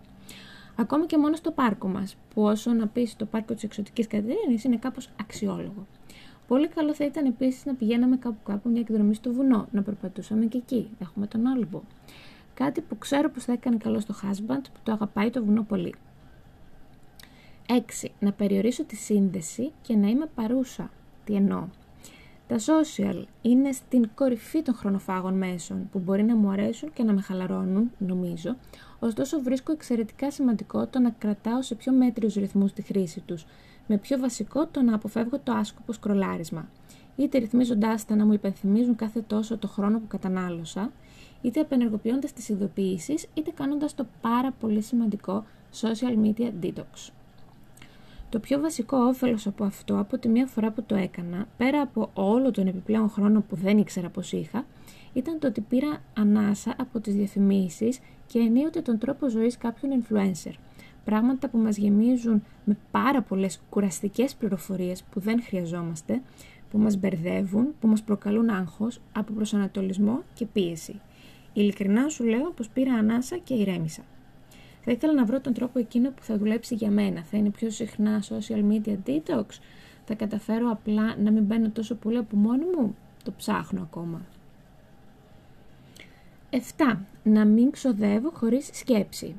Ακόμη 0.75 1.05
και 1.05 1.17
μόνο 1.17 1.35
στο 1.35 1.51
πάρκο 1.51 1.87
μας, 1.87 2.15
που 2.33 2.41
όσο 2.43 2.73
να 2.73 2.87
πεις 2.87 3.15
το 3.15 3.25
πάρκο 3.25 3.53
της 3.53 3.63
Εξωτικής 3.63 4.07
Κατερίνη 4.07 4.61
είναι 4.63 4.77
κάπως 4.77 5.09
αξιόλογο. 5.19 5.85
Πολύ 6.47 6.67
καλό 6.67 6.93
θα 6.93 7.05
ήταν 7.05 7.25
επίσης 7.25 7.65
να 7.65 7.73
πηγαίναμε 7.73 8.17
κάπου 8.17 8.37
κάπου 8.43 8.69
μια 8.69 8.81
εκδρομή 8.81 9.13
στο 9.13 9.33
βουνό, 9.33 9.67
να 9.71 9.81
περπατούσαμε 9.81 10.45
και 10.45 10.57
εκεί. 10.57 10.89
Έχουμε 10.99 11.27
τον 11.27 11.45
Όλυμπο. 11.45 11.81
Κάτι 12.53 12.81
που 12.81 12.97
ξέρω 12.97 13.29
πως 13.29 13.43
θα 13.43 13.51
έκανε 13.51 13.77
καλό 13.77 13.99
στο 13.99 14.13
husband 14.21 14.63
που 14.73 14.79
το 14.83 14.91
αγαπάει 14.91 15.29
το 15.29 15.43
βουνό 15.43 15.63
πολύ. 15.63 15.95
6. 17.67 18.07
Να 18.19 18.31
περιορίσω 18.31 18.83
τη 18.83 18.95
σύνδεση 18.95 19.71
και 19.81 19.95
να 19.95 20.07
είμαι 20.07 20.29
παρούσα. 20.35 20.89
Τι 21.23 21.33
εννοώ; 21.33 21.67
Τα 22.47 22.55
social 22.55 23.23
είναι 23.41 23.71
στην 23.71 24.09
κορυφή 24.15 24.61
των 24.61 24.73
χρονοφάγων 24.73 25.33
μέσων 25.33 25.89
που 25.91 25.99
μπορεί 25.99 26.23
να 26.23 26.35
μου 26.35 26.49
αρέσουν 26.49 26.93
και 26.93 27.03
να 27.03 27.13
με 27.13 27.21
χαλαρώνουν, 27.21 27.91
νομίζω, 27.97 28.55
ωστόσο 28.99 29.41
βρίσκω 29.41 29.71
εξαιρετικά 29.71 30.31
σημαντικό 30.31 30.87
το 30.87 30.99
να 30.99 31.09
κρατάω 31.09 31.61
σε 31.61 31.75
πιο 31.75 31.93
μέτριους 31.93 32.33
ρυθμούς 32.33 32.73
τη 32.73 32.81
χρήση 32.81 33.19
τους, 33.19 33.45
με 33.87 33.97
πιο 33.97 34.19
βασικό 34.19 34.67
το 34.67 34.81
να 34.81 34.95
αποφεύγω 34.95 35.39
το 35.43 35.51
άσκοπο 35.51 35.93
σκρολάρισμα, 35.93 36.69
είτε 37.15 37.37
ρυθμίζοντάς 37.37 38.05
τα 38.05 38.15
να 38.15 38.25
μου 38.25 38.33
υπενθυμίζουν 38.33 38.95
κάθε 38.95 39.21
τόσο 39.21 39.57
το 39.57 39.67
χρόνο 39.67 39.99
που 39.99 40.07
κατανάλωσα, 40.07 40.91
είτε 41.41 41.59
απενεργοποιώντας 41.59 42.33
τις 42.33 42.49
ειδοποιήσεις, 42.49 43.27
είτε 43.33 43.51
κάνοντας 43.51 43.95
το 43.95 44.05
πάρα 44.21 44.51
πολύ 44.51 44.81
σημαντικό 44.81 45.45
social 45.81 46.25
media 46.25 46.51
detox. 46.61 47.11
Το 48.29 48.39
πιο 48.39 48.59
βασικό 48.59 48.97
όφελος 48.97 49.47
από 49.47 49.63
αυτό, 49.63 49.99
από 49.99 50.17
τη 50.17 50.27
μία 50.27 50.45
φορά 50.45 50.71
που 50.71 50.83
το 50.83 50.95
έκανα, 50.95 51.47
πέρα 51.57 51.81
από 51.81 52.09
όλο 52.13 52.51
τον 52.51 52.67
επιπλέον 52.67 53.09
χρόνο 53.09 53.41
που 53.41 53.55
δεν 53.55 53.77
ήξερα 53.77 54.09
πως 54.09 54.31
είχα, 54.31 54.65
ήταν 55.13 55.39
το 55.39 55.47
ότι 55.47 55.61
πήρα 55.61 56.01
ανάσα 56.13 56.75
από 56.77 56.99
τις 56.99 57.15
διαφημίσεις 57.15 57.99
και 58.27 58.39
ενίοτε 58.39 58.81
τον 58.81 58.97
τρόπο 58.97 59.29
ζωής 59.29 59.57
κάποιων 59.57 60.03
influencer. 60.03 60.53
Πράγματα 61.05 61.49
που 61.49 61.57
μας 61.57 61.77
γεμίζουν 61.77 62.43
με 62.65 62.77
πάρα 62.91 63.21
πολλές 63.21 63.61
κουραστικές 63.69 64.35
πληροφορίες 64.35 65.03
που 65.03 65.19
δεν 65.19 65.41
χρειαζόμαστε, 65.43 66.21
που 66.71 66.77
μας 66.77 66.97
μπερδεύουν, 66.97 67.67
που 67.79 67.87
μας 67.87 68.03
προκαλούν 68.03 68.49
άγχος, 68.49 69.01
από 69.11 69.33
προσανατολισμό 69.33 70.23
και 70.33 70.45
πίεση. 70.45 71.01
Ειλικρινά 71.53 72.09
σου 72.09 72.23
λέω 72.23 72.51
πως 72.51 72.69
πήρα 72.69 72.93
ανάσα 72.93 73.37
και 73.37 73.53
ηρέμησα. 73.53 74.01
Θα 74.81 74.91
ήθελα 74.91 75.13
να 75.13 75.25
βρω 75.25 75.39
τον 75.39 75.53
τρόπο 75.53 75.79
εκείνο 75.79 76.09
που 76.09 76.23
θα 76.23 76.37
δουλέψει 76.37 76.75
για 76.75 76.91
μένα. 76.91 77.23
Θα 77.23 77.37
είναι 77.37 77.49
πιο 77.49 77.69
συχνά 77.69 78.23
social 78.23 78.71
media 78.71 78.95
detox; 79.07 79.45
Θα 80.05 80.13
καταφέρω 80.15 80.69
απλά 80.71 81.15
να 81.17 81.31
μην 81.31 81.43
μπαίνω 81.43 81.69
τόσο 81.69 81.95
πολύ 81.95 82.17
από 82.17 82.35
μόνη 82.35 82.63
μου; 82.77 82.95
Το 83.23 83.31
ψάχνω 83.37 83.81
ακόμα. 83.81 84.21
7. 86.49 86.59
Να 87.23 87.45
μην 87.45 87.71
ξοδεύω 87.71 88.31
χωρίς 88.33 88.69
σκέψη. 88.73 89.35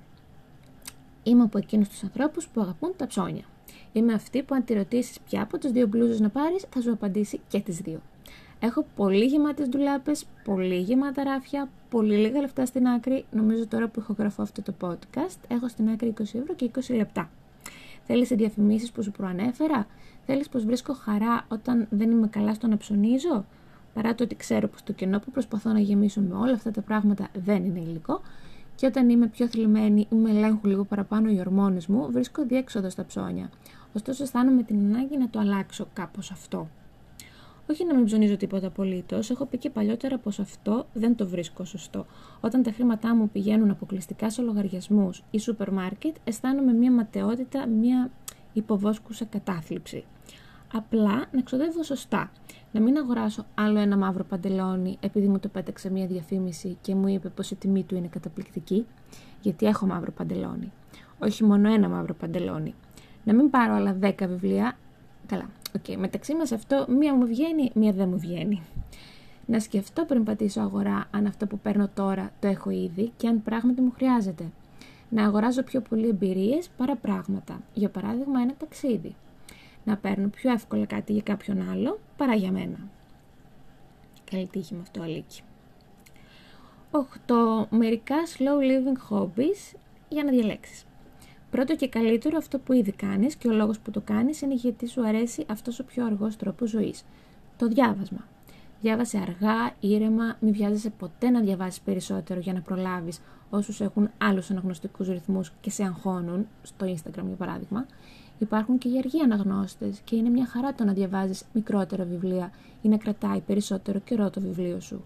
Είμαι 1.22 1.42
από 1.42 1.58
εκείνους 1.58 1.88
τους 1.88 2.02
ανθρώπους 2.02 2.48
που 2.48 2.60
αγαπούν 2.60 2.92
τα 2.96 3.06
ψώνια. 3.06 3.44
Είμαι 3.92 4.12
αυτή 4.12 4.42
που 4.42 4.54
αν 4.54 4.64
τη 4.64 4.74
ρωτήσεις 4.74 5.20
ποια 5.20 5.42
από 5.42 5.58
τις 5.58 5.70
δύο 5.70 5.86
μπλούζες 5.86 6.20
να 6.20 6.28
πάρεις 6.28 6.64
θα 6.70 6.80
σου 6.80 6.92
απαντήσει 6.92 7.40
και 7.48 7.60
τις 7.60 7.78
δύο. 7.78 8.00
Έχω 8.60 8.86
πολύ 8.96 9.24
γεμάτες 9.24 9.68
ντουλάπες, 9.68 10.24
πολύ 10.44 10.78
γεμάτα 10.78 11.24
ράφια, 11.24 11.68
πολύ 11.90 12.16
λίγα 12.16 12.40
λεφτά 12.40 12.66
στην 12.66 12.86
άκρη. 12.86 13.24
Νομίζω 13.30 13.66
τώρα 13.66 13.88
που 13.88 14.00
ηχογραφώ 14.00 14.42
αυτό 14.42 14.62
το 14.62 14.74
podcast 14.80 15.38
έχω 15.48 15.68
στην 15.68 15.88
άκρη 15.88 16.14
20 16.18 16.20
ευρώ 16.20 16.54
και 16.54 16.70
20 16.74 16.96
λεπτά. 16.96 17.30
Θέλεις 18.04 18.28
διαφημίσεις 18.28 18.92
που 18.92 19.02
σου 19.02 19.10
προανέφερα; 19.10 19.86
Θέλεις 20.26 20.48
πως 20.48 20.64
βρίσκω 20.64 20.92
χαρά 20.92 21.46
όταν 21.48 21.86
δεν 21.90 22.10
είμαι 22.10 22.26
καλά 22.26 22.54
στο 22.54 22.66
να 22.66 22.76
ψωνίζω; 22.76 23.44
Παρά 23.96 24.14
το 24.14 24.24
ότι 24.24 24.34
ξέρω 24.34 24.68
πως 24.68 24.82
το 24.82 24.92
κενό 24.92 25.18
που 25.18 25.30
προσπαθώ 25.30 25.72
να 25.72 25.80
γεμίσω 25.80 26.20
με 26.20 26.34
όλα 26.34 26.52
αυτά 26.52 26.70
τα 26.70 26.80
πράγματα 26.80 27.28
δεν 27.44 27.64
είναι 27.64 27.80
υλικό 27.80 28.20
και 28.74 28.86
όταν 28.86 29.08
είμαι 29.08 29.26
πιο 29.26 29.48
θλιμμένη 29.48 30.06
ή 30.10 30.14
με 30.14 30.30
ελέγχουν 30.30 30.60
λίγο 30.64 30.84
παραπάνω 30.84 31.30
οι 31.30 31.40
ορμόνες 31.40 31.86
μου, 31.86 32.08
βρίσκω 32.10 32.44
διέξοδο 32.44 32.90
στα 32.90 33.04
ψώνια. 33.04 33.50
Ωστόσο 33.92 34.22
αισθάνομαι 34.22 34.62
την 34.62 34.78
ανάγκη 34.78 35.18
να 35.18 35.28
το 35.28 35.38
αλλάξω 35.38 35.86
κάπως 35.92 36.30
αυτό. 36.30 36.68
Όχι 37.70 37.84
να 37.84 37.94
μην 37.94 38.04
ψωνίζω 38.04 38.36
τίποτα 38.36 38.66
απολύτως. 38.66 39.30
Έχω 39.30 39.46
πει 39.46 39.58
και 39.58 39.70
παλιότερα 39.70 40.18
πως 40.18 40.38
αυτό 40.38 40.86
δεν 40.92 41.16
το 41.16 41.26
βρίσκω 41.26 41.64
σωστό. 41.64 42.06
Όταν 42.40 42.62
τα 42.62 42.72
χρήματά 42.72 43.14
μου 43.14 43.28
πηγαίνουν 43.30 43.70
αποκλειστικά 43.70 44.30
σε 44.30 44.42
λογαριασμούς 44.42 45.22
ή 45.30 45.38
σούπερ 45.38 45.72
μάρκετ, 45.72 46.16
αισθάνομαι 46.24 46.72
μια 46.72 46.92
ματαιότητα, 46.92 47.66
μια 47.66 48.10
υποβόσκουσα 48.52 49.24
κατάθλιψη. 49.24 50.04
Απλά 50.72 51.26
να 51.32 51.42
ξοδεύω 51.42 51.82
σωστά. 51.82 52.30
Να 52.72 52.80
μην 52.80 52.96
αγοράσω 52.96 53.46
άλλο 53.54 53.78
ένα 53.78 53.96
μαύρο 53.96 54.24
παντελόνι 54.24 54.96
επειδή 55.00 55.28
μου 55.28 55.38
το 55.38 55.48
πέταξε 55.48 55.90
μια 55.90 56.06
διαφήμιση 56.06 56.76
και 56.80 56.94
μου 56.94 57.08
είπε 57.08 57.28
πως 57.28 57.50
η 57.50 57.54
τιμή 57.54 57.82
του 57.82 57.96
είναι 57.96 58.06
καταπληκτική, 58.06 58.86
γιατί 59.40 59.66
έχω 59.66 59.86
μαύρο 59.86 60.12
παντελόνι. 60.12 60.72
Όχι 61.18 61.44
μόνο 61.44 61.72
ένα 61.72 61.88
μαύρο 61.88 62.14
παντελόνι. 62.14 62.74
Να 63.24 63.34
μην 63.34 63.50
πάρω 63.50 63.74
άλλα 63.74 63.96
10 64.00 64.12
βιβλία. 64.18 64.76
Καλά, 65.26 65.48
οκ, 65.76 65.96
μεταξύ 65.98 66.34
μας 66.34 66.52
αυτό 66.52 66.86
μία 66.88 67.14
μου 67.14 67.26
βγαίνει, 67.26 67.70
μία 67.74 67.92
δεν 67.92 68.08
μου 68.08 68.18
βγαίνει. 68.18 68.62
Να 69.46 69.60
σκεφτώ 69.60 70.04
πριν 70.04 70.24
πατήσω 70.24 70.60
αγορά 70.60 71.08
αν 71.10 71.26
αυτό 71.26 71.46
που 71.46 71.58
παίρνω 71.58 71.88
τώρα 71.94 72.30
το 72.40 72.48
έχω 72.48 72.70
ήδη 72.70 73.12
και 73.16 73.28
αν 73.28 73.42
πράγματι 73.42 73.80
μου 73.80 73.92
χρειάζεται. 73.96 74.50
Να 75.08 75.24
αγοράζω 75.24 75.62
πιο 75.62 75.80
πολύ 75.80 76.08
εμπειρίες 76.08 76.68
παρά 76.76 76.96
πράγματα. 76.96 77.60
Για 77.74 77.88
παράδειγμα, 77.88 78.40
ένα 78.40 78.54
ταξίδι. 78.58 79.14
Να 79.86 79.96
παίρνω 79.96 80.28
πιο 80.28 80.52
εύκολα 80.52 80.86
κάτι 80.86 81.12
για 81.12 81.22
κάποιον 81.22 81.70
άλλο 81.70 81.98
παρά 82.16 82.34
για 82.34 82.50
μένα. 82.50 82.78
Καλή 84.30 84.46
τύχη 84.46 84.74
με 84.74 84.80
αυτό, 84.80 85.02
Αλίκη. 85.02 85.42
8. 86.90 87.66
Μερικά 87.70 88.16
slow 88.36 88.60
living 88.60 89.10
hobbies 89.10 89.76
για 90.08 90.24
να 90.24 90.30
διαλέξεις. 90.30 90.84
Πρώτο 91.50 91.76
και 91.76 91.88
καλύτερο 91.88 92.36
αυτό 92.36 92.58
που 92.58 92.72
ήδη 92.72 92.92
κάνεις 92.92 93.36
και 93.36 93.48
ο 93.48 93.52
λόγος 93.52 93.78
που 93.78 93.90
το 93.90 94.00
κάνεις 94.00 94.40
είναι 94.40 94.54
γιατί 94.54 94.88
σου 94.88 95.06
αρέσει 95.06 95.44
αυτός 95.48 95.78
ο 95.78 95.84
πιο 95.84 96.06
αργός 96.06 96.36
τρόπος 96.36 96.70
ζωής. 96.70 97.04
Το 97.56 97.68
διάβασμα. 97.68 98.26
Διάβασε 98.80 99.18
αργά, 99.18 99.74
ήρεμα, 99.80 100.36
μην 100.40 100.52
βιάζεσαι 100.52 100.90
ποτέ 100.90 101.30
να 101.30 101.40
διαβάσεις 101.40 101.80
περισσότερο 101.80 102.40
για 102.40 102.52
να 102.52 102.60
προλάβεις 102.60 103.20
όσους 103.50 103.80
έχουν 103.80 104.10
άλλους 104.18 104.50
αναγνωστικούς 104.50 105.08
ρυθμούς 105.08 105.52
και 105.60 105.70
σε 105.70 105.82
αγχώνουν, 105.82 106.46
στο 106.62 106.86
Instagram 106.86 107.24
για 107.26 107.36
παράδειγμα. 107.38 107.86
Υπάρχουν 108.38 108.78
και 108.78 108.88
οι 108.88 108.98
αργοί 108.98 109.20
αναγνώστες 109.20 110.00
και 110.04 110.16
είναι 110.16 110.28
μια 110.28 110.46
χαρά 110.46 110.74
το 110.74 110.84
να 110.84 110.92
διαβάζεις 110.92 111.44
μικρότερα 111.52 112.04
βιβλία 112.04 112.50
ή 112.82 112.88
να 112.88 112.96
κρατάει 112.96 113.40
περισσότερο 113.40 113.98
καιρό 113.98 114.30
το 114.30 114.40
βιβλίο 114.40 114.80
σου. 114.80 115.04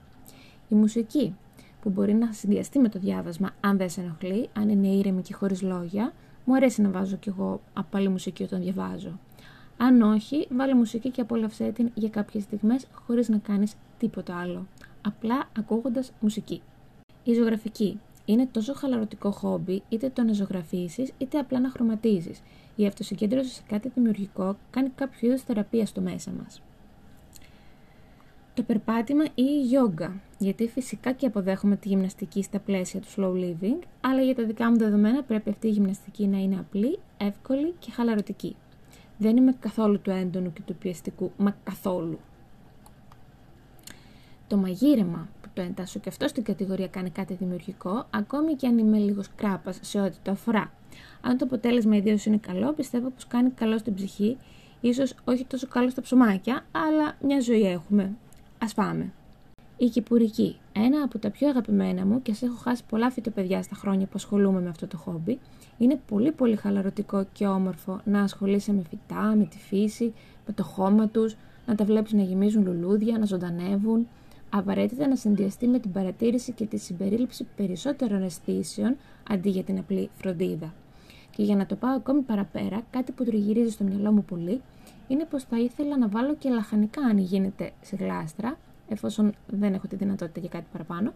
Η 0.68 0.74
μουσική, 0.74 1.34
που 1.80 1.90
μπορεί 1.90 2.14
να 2.14 2.32
συνδυαστεί 2.32 2.78
με 2.78 2.88
το 2.88 2.98
διάβασμα 2.98 3.50
αν 3.60 3.76
δεν 3.76 3.90
σε 3.90 4.00
ενοχλεί, 4.00 4.48
αν 4.52 4.68
είναι 4.68 4.88
ήρεμη 4.88 5.22
και 5.22 5.34
χωρίς 5.34 5.62
λόγια, 5.62 6.12
μου 6.44 6.54
αρέσει 6.54 6.82
να 6.82 6.90
βάζω 6.90 7.16
κι 7.16 7.28
εγώ 7.28 7.60
απαλή 7.72 8.08
μουσική 8.08 8.42
όταν 8.42 8.60
διαβάζω. 8.60 9.18
Αν 9.76 10.02
όχι, 10.02 10.46
βάλε 10.50 10.74
μουσική 10.74 11.10
και 11.10 11.20
απόλαυσέ 11.20 11.70
την 11.70 11.90
για 11.94 12.08
κάποιες 12.08 12.42
στιγμές 12.42 12.86
χωρίς 13.06 13.28
να 13.28 13.38
κάνεις 13.38 13.74
τίποτα 13.98 14.36
άλλο. 14.36 14.66
Απλά 15.02 15.48
ακούγοντας 15.58 16.12
μουσική. 16.20 16.62
Η 17.24 17.34
ζωγραφική. 17.34 18.00
Είναι 18.30 18.46
τόσο 18.46 18.74
χαλαρωτικό 18.74 19.30
χόμπι 19.30 19.82
είτε 19.88 20.08
το 20.08 20.22
να 20.22 20.32
ζωγραφίσεις 20.32 21.12
είτε 21.18 21.38
απλά 21.38 21.60
να 21.60 21.70
χρωματίζεις. 21.70 22.42
Η 22.76 22.86
αυτοσυγκέντρωση 22.86 23.50
σε 23.50 23.62
κάτι 23.68 23.90
δημιουργικό 23.94 24.56
κάνει 24.70 24.88
κάποιο 24.94 25.28
είδου 25.28 25.38
θεραπεία 25.38 25.86
στο 25.86 26.00
μέσα 26.00 26.30
μας 26.30 26.60
το 28.60 28.66
περπάτημα 28.66 29.24
ή 29.24 29.30
η 29.34 29.60
γιόγκα, 29.60 30.20
γιατί 30.38 30.68
φυσικά 30.68 31.12
και 31.12 31.26
αποδέχομαι 31.26 31.76
τη 31.76 31.88
γυμναστική 31.88 32.42
στα 32.42 32.58
πλαίσια 32.58 33.00
του 33.00 33.08
slow 33.16 33.32
living, 33.32 33.78
αλλά 34.00 34.22
για 34.22 34.34
τα 34.34 34.44
δικά 34.44 34.70
μου 34.70 34.76
δεδομένα 34.76 35.22
πρέπει 35.22 35.50
αυτή 35.50 35.66
η 35.66 35.70
γυμναστική 35.70 36.26
να 36.26 36.38
είναι 36.38 36.58
απλή, 36.58 36.98
εύκολη 37.16 37.74
και 37.78 37.90
χαλαρωτική. 37.90 38.56
Δεν 39.18 39.36
είμαι 39.36 39.56
καθόλου 39.60 40.00
του 40.00 40.10
έντονου 40.10 40.52
και 40.52 40.62
του 40.66 40.74
πιεστικού, 40.74 41.32
μα 41.36 41.56
καθόλου. 41.64 42.18
Το 44.46 44.56
μαγείρεμα, 44.56 45.28
που 45.39 45.39
το 45.54 45.62
εντάσσω 45.62 46.00
και 46.00 46.08
αυτό 46.08 46.28
στην 46.28 46.42
κατηγορία 46.42 46.88
κάνει 46.88 47.10
κάτι 47.10 47.34
δημιουργικό, 47.34 48.06
ακόμη 48.10 48.54
και 48.54 48.66
αν 48.66 48.78
είμαι 48.78 48.98
λίγος 48.98 49.26
κράπας 49.36 49.78
σε 49.82 50.00
ό,τι 50.00 50.16
το 50.22 50.30
αφορά. 50.30 50.72
Αν 51.20 51.38
το 51.38 51.44
αποτέλεσμα 51.44 51.96
ιδίως 51.96 52.24
είναι 52.24 52.36
καλό, 52.36 52.72
πιστεύω 52.72 53.08
πως 53.08 53.26
κάνει 53.26 53.50
καλό 53.50 53.78
στην 53.78 53.94
ψυχή, 53.94 54.36
ίσως 54.80 55.14
όχι 55.24 55.44
τόσο 55.44 55.66
καλό 55.66 55.90
στα 55.90 56.00
ψωμάκια, 56.00 56.64
αλλά 56.72 57.16
μια 57.22 57.40
ζωή 57.40 57.62
έχουμε. 57.62 58.12
Α 58.58 58.74
πάμε. 58.74 59.12
Η 59.76 59.88
Κυπουρική. 59.88 60.56
Ένα 60.72 61.02
από 61.02 61.18
τα 61.18 61.30
πιο 61.30 61.48
αγαπημένα 61.48 62.06
μου 62.06 62.22
και 62.22 62.34
σε 62.34 62.46
έχω 62.46 62.56
χάσει 62.56 62.82
πολλά 62.88 63.10
φυτοπαιδιά 63.10 63.62
στα 63.62 63.74
χρόνια 63.74 64.06
που 64.06 64.12
ασχολούμαι 64.14 64.60
με 64.60 64.68
αυτό 64.68 64.86
το 64.86 64.96
χόμπι. 64.96 65.38
Είναι 65.78 66.00
πολύ 66.08 66.32
πολύ 66.32 66.56
χαλαρωτικό 66.56 67.26
και 67.32 67.46
όμορφο 67.46 68.00
να 68.04 68.22
ασχολείσαι 68.22 68.72
με 68.72 68.82
φυτά, 68.90 69.34
με 69.36 69.44
τη 69.44 69.58
φύση, 69.58 70.14
με 70.46 70.52
το 70.52 70.62
χώμα 70.62 71.08
τους, 71.08 71.36
να 71.66 71.74
τα 71.74 71.84
βλέπεις 71.84 72.12
να 72.12 72.22
γεμίζουν 72.22 72.64
λουλούδια, 72.64 73.18
να 73.18 73.26
ζωντανεύουν. 73.26 74.08
Απαραίτητα 74.50 75.08
να 75.08 75.16
συνδυαστεί 75.16 75.66
με 75.66 75.78
την 75.78 75.92
παρατήρηση 75.92 76.52
και 76.52 76.66
τη 76.66 76.76
συμπερίληψη 76.76 77.46
περισσότερων 77.56 78.22
αισθήσεων 78.22 78.96
αντί 79.30 79.50
για 79.50 79.62
την 79.62 79.78
απλή 79.78 80.10
φροντίδα. 80.18 80.74
Και 81.36 81.42
για 81.42 81.56
να 81.56 81.66
το 81.66 81.74
πάω 81.74 81.94
ακόμη 81.94 82.20
παραπέρα, 82.20 82.82
κάτι 82.90 83.12
που 83.12 83.24
τριγυρίζει 83.24 83.70
στο 83.70 83.84
μυαλό 83.84 84.12
μου 84.12 84.24
πολύ 84.24 84.60
είναι 85.08 85.24
πως 85.24 85.44
θα 85.44 85.58
ήθελα 85.58 85.98
να 85.98 86.08
βάλω 86.08 86.34
και 86.34 86.48
λαχανικά 86.48 87.00
αν 87.02 87.18
γίνεται 87.18 87.72
σε 87.80 87.96
γλάστρα, 87.96 88.58
εφόσον 88.88 89.32
δεν 89.46 89.74
έχω 89.74 89.86
τη 89.86 89.96
δυνατότητα 89.96 90.40
για 90.40 90.48
κάτι 90.48 90.66
παραπάνω, 90.72 91.12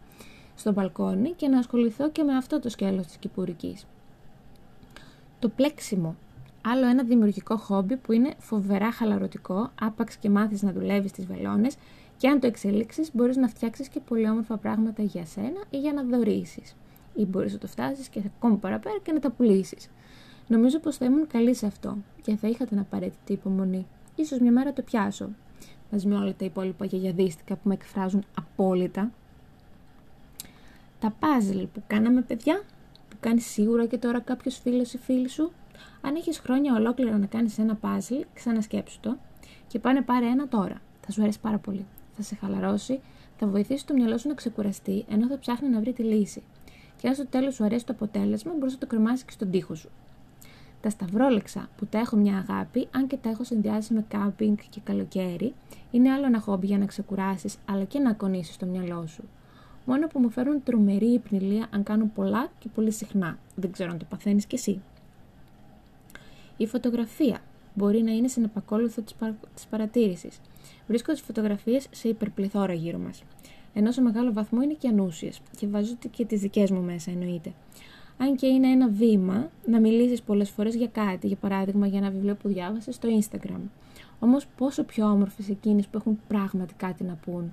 στο 0.54 0.72
μπαλκόνι 0.72 1.30
και 1.30 1.48
να 1.48 1.58
ασχοληθώ 1.58 2.10
και 2.10 2.22
με 2.22 2.36
αυτό 2.36 2.60
το 2.60 2.68
σκέλος 2.68 3.06
της 3.06 3.16
κυπουρικής. 3.16 3.86
Το 5.38 5.48
πλέξιμο. 5.48 6.16
Άλλο 6.66 6.86
ένα 6.86 7.04
δημιουργικό 7.04 7.56
χόμπι 7.56 7.96
που 7.96 8.12
είναι 8.12 8.34
φοβερά 8.38 8.92
χαλαρωτικό, 8.92 9.70
άπαξ 9.80 10.16
και 10.16 10.30
μάθεις 10.30 10.62
να 10.62 10.72
δουλεύεις 10.72 11.12
τις 11.12 11.26
βελόνες 11.26 11.76
και 12.24 12.30
αν 12.30 12.40
το 12.40 12.46
εξελίξεις 12.46 13.10
μπορείς 13.12 13.36
να 13.36 13.48
φτιάξεις 13.48 13.88
και 13.88 14.00
πολύ 14.00 14.28
όμορφα 14.28 14.56
πράγματα 14.56 15.02
για 15.02 15.26
σένα 15.26 15.64
ή 15.70 15.78
για 15.78 15.92
να 15.92 16.02
δωρήσεις. 16.02 16.76
Ή 17.14 17.24
μπορείς 17.24 17.52
να 17.52 17.58
το 17.58 17.66
φτάσεις 17.66 18.08
και 18.08 18.22
ακόμη 18.36 18.56
παραπέρα 18.56 18.98
και 19.02 19.12
να 19.12 19.20
τα 19.20 19.30
πουλήσεις. 19.30 19.90
Νομίζω 20.48 20.78
πως 20.78 20.96
θα 20.96 21.04
ήμουν 21.04 21.26
καλή 21.26 21.54
σε 21.54 21.66
αυτό 21.66 21.96
και 22.22 22.36
θα 22.36 22.48
είχα 22.48 22.64
την 22.64 22.78
απαραίτητη 22.78 23.32
υπομονή. 23.32 23.86
Ίσως 24.14 24.38
μια 24.38 24.52
μέρα 24.52 24.72
το 24.72 24.82
πιάσω. 24.82 25.28
Μαζί 25.90 26.06
με 26.06 26.14
όλα 26.14 26.34
τα 26.34 26.44
υπόλοιπα 26.44 26.84
γιαγιαδίστικα 26.84 27.54
που 27.54 27.68
με 27.68 27.74
εκφράζουν 27.74 28.24
απόλυτα. 28.38 29.10
Τα 31.00 31.14
puzzle 31.20 31.66
που 31.72 31.82
κάναμε 31.86 32.20
παιδιά, 32.22 32.62
που 33.08 33.16
κάνεις 33.20 33.46
σίγουρα 33.46 33.86
και 33.86 33.98
τώρα 33.98 34.20
κάποιος 34.20 34.58
φίλος 34.58 34.92
ή 34.92 34.98
φίλη 34.98 35.28
σου. 35.28 35.52
Αν 36.00 36.14
έχεις 36.14 36.38
χρόνια 36.38 36.74
ολόκληρα 36.74 37.18
να 37.18 37.26
κάνεις 37.26 37.58
ένα 37.58 37.78
puzzle, 37.82 38.22
ξανασκέψου 38.34 39.00
το 39.00 39.16
και 39.66 39.78
πάνε 39.78 40.02
πάρε 40.02 40.26
ένα 40.26 40.48
τώρα. 40.48 40.80
Θα 41.00 41.12
σου 41.12 41.22
αρέσει 41.22 41.40
πάρα 41.40 41.58
πολύ. 41.58 41.86
Θα 42.16 42.22
σε 42.22 42.34
χαλαρώσει, 42.34 43.00
θα 43.38 43.46
βοηθήσει 43.46 43.86
το 43.86 43.94
μυαλό 43.94 44.18
σου 44.18 44.28
να 44.28 44.34
ξεκουραστεί 44.34 45.04
ενώ 45.08 45.26
θα 45.26 45.38
ψάχνει 45.38 45.68
να 45.68 45.80
βρει 45.80 45.92
τη 45.92 46.02
λύση. 46.02 46.42
Και 46.96 47.08
αν 47.08 47.14
στο 47.14 47.26
τέλος 47.26 47.54
σου 47.54 47.64
αρέσει 47.64 47.86
το 47.86 47.92
αποτέλεσμα, 47.92 48.52
μπορείς 48.58 48.72
να 48.72 48.78
το 48.78 48.86
κρεμάσεις 48.86 49.24
και 49.24 49.32
στον 49.32 49.50
τοίχο 49.50 49.74
σου. 49.74 49.90
Τα 50.80 50.90
σταυρόλεξα 50.90 51.68
που 51.76 51.86
τα 51.86 51.98
έχω 51.98 52.16
μια 52.16 52.36
αγάπη, 52.48 52.88
αν 52.90 53.06
και 53.06 53.16
τα 53.16 53.28
έχω 53.28 53.44
συνδυάσει 53.44 53.94
με 53.94 54.04
κάμπινγκ 54.08 54.56
και 54.70 54.80
καλοκαίρι, 54.84 55.54
είναι 55.90 56.12
άλλο 56.12 56.26
ένα 56.26 56.40
χόμπι 56.40 56.66
για 56.66 56.78
να 56.78 56.86
ξεκουράσεις 56.86 57.56
αλλά 57.64 57.84
και 57.84 57.98
να 57.98 58.10
ακονίσει 58.10 58.58
το 58.58 58.66
μυαλό 58.66 59.06
σου. 59.06 59.22
Μόνο 59.84 60.06
που 60.06 60.18
μου 60.18 60.30
φέρουν 60.30 60.62
τρομερή 60.62 61.12
υπνηλία 61.12 61.66
αν 61.70 61.82
κάνουν 61.82 62.12
πολλά 62.12 62.50
και 62.58 62.68
πολύ 62.74 62.90
συχνά. 62.90 63.38
Δεν 63.54 63.72
ξέρω 63.72 63.90
αν 63.90 63.98
το 63.98 64.04
παθαίνεις 64.08 64.46
κι 64.46 64.54
εσύ. 64.54 64.82
Η 66.56 66.66
φωτογραφία. 66.66 67.38
Μπορεί 67.74 68.02
να 68.02 68.12
είναι 68.12 68.28
συνεπακόλουθο 68.28 69.02
της, 69.02 69.14
παρα... 69.14 69.36
της 69.54 69.66
παρατήρησης. 69.66 70.40
Βρίσκω 70.86 71.12
τις 71.12 71.20
φωτογραφίες 71.20 71.86
σε 71.90 72.08
υπερπληθώρα 72.08 72.72
γύρω 72.72 72.98
μας. 72.98 73.22
Ενώ 73.74 73.92
σε 73.92 74.00
μεγάλο 74.00 74.32
βαθμό 74.32 74.62
είναι 74.62 74.72
και 74.72 74.88
ανούσιες 74.88 75.40
και 75.56 75.66
βάζω 75.66 75.94
και 76.10 76.24
τις 76.24 76.40
δικές 76.40 76.70
μου 76.70 76.80
μέσα 76.80 77.10
εννοείται. 77.10 77.52
Αν 78.18 78.36
και 78.36 78.46
είναι 78.46 78.68
ένα 78.68 78.88
βήμα 78.88 79.50
να 79.66 79.80
μιλήσεις 79.80 80.22
πολλές 80.22 80.50
φορές 80.50 80.74
για 80.74 80.86
κάτι, 80.86 81.26
για 81.26 81.36
παράδειγμα 81.36 81.86
για 81.86 81.98
ένα 81.98 82.10
βιβλίο 82.10 82.34
που 82.34 82.48
διάβασες 82.48 82.94
στο 82.94 83.08
Instagram. 83.20 83.60
Όμως 84.18 84.46
πόσο 84.56 84.84
πιο 84.84 85.10
όμορφες 85.10 85.48
εκείνες 85.48 85.86
που 85.86 85.96
έχουν 85.96 86.20
πράγματι 86.28 86.74
κάτι 86.74 87.04
να 87.04 87.14
πούν. 87.14 87.52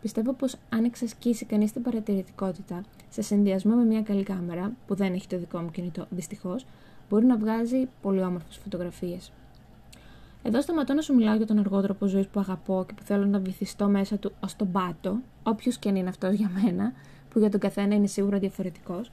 Πιστεύω 0.00 0.32
πως 0.32 0.56
αν 0.68 0.84
εξασκήσει 0.84 1.44
κανείς 1.44 1.72
την 1.72 1.82
παρατηρητικότητα 1.82 2.82
σε 3.08 3.22
συνδυασμό 3.22 3.74
με 3.74 3.84
μια 3.84 4.02
καλή 4.02 4.22
κάμερα, 4.22 4.72
που 4.86 4.94
δεν 4.94 5.12
έχει 5.12 5.26
το 5.26 5.38
δικό 5.38 5.58
μου 5.58 5.70
κινητό 5.70 6.06
δυστυχώς, 6.10 6.66
μπορεί 7.08 7.26
να 7.26 7.36
βγάζει 7.36 7.88
πολύ 8.02 8.22
όμορφες 8.22 8.56
φωτογραφίες. 8.56 9.32
Εδώ 10.42 10.60
σταματώ 10.60 10.94
να 10.94 11.02
σου 11.02 11.14
μιλάω 11.14 11.36
για 11.36 11.46
τον 11.46 11.58
αργό 11.58 11.80
τρόπο 11.80 12.06
ζωής 12.06 12.26
που 12.26 12.40
αγαπώ 12.40 12.84
και 12.88 12.94
που 12.94 13.02
θέλω 13.02 13.26
να 13.26 13.38
βυθιστώ 13.38 13.88
μέσα 13.88 14.16
του 14.16 14.32
ως 14.40 14.56
τον 14.56 14.72
πάτο, 14.72 15.16
όποιος 15.42 15.78
και 15.78 15.88
αν 15.88 15.96
είναι 15.96 16.08
αυτός 16.08 16.34
για 16.34 16.50
μένα, 16.62 16.92
που 17.30 17.38
για 17.38 17.50
τον 17.50 17.60
καθένα 17.60 17.94
είναι 17.94 18.06
σίγουρα 18.06 18.38
διαφορετικός. 18.38 19.10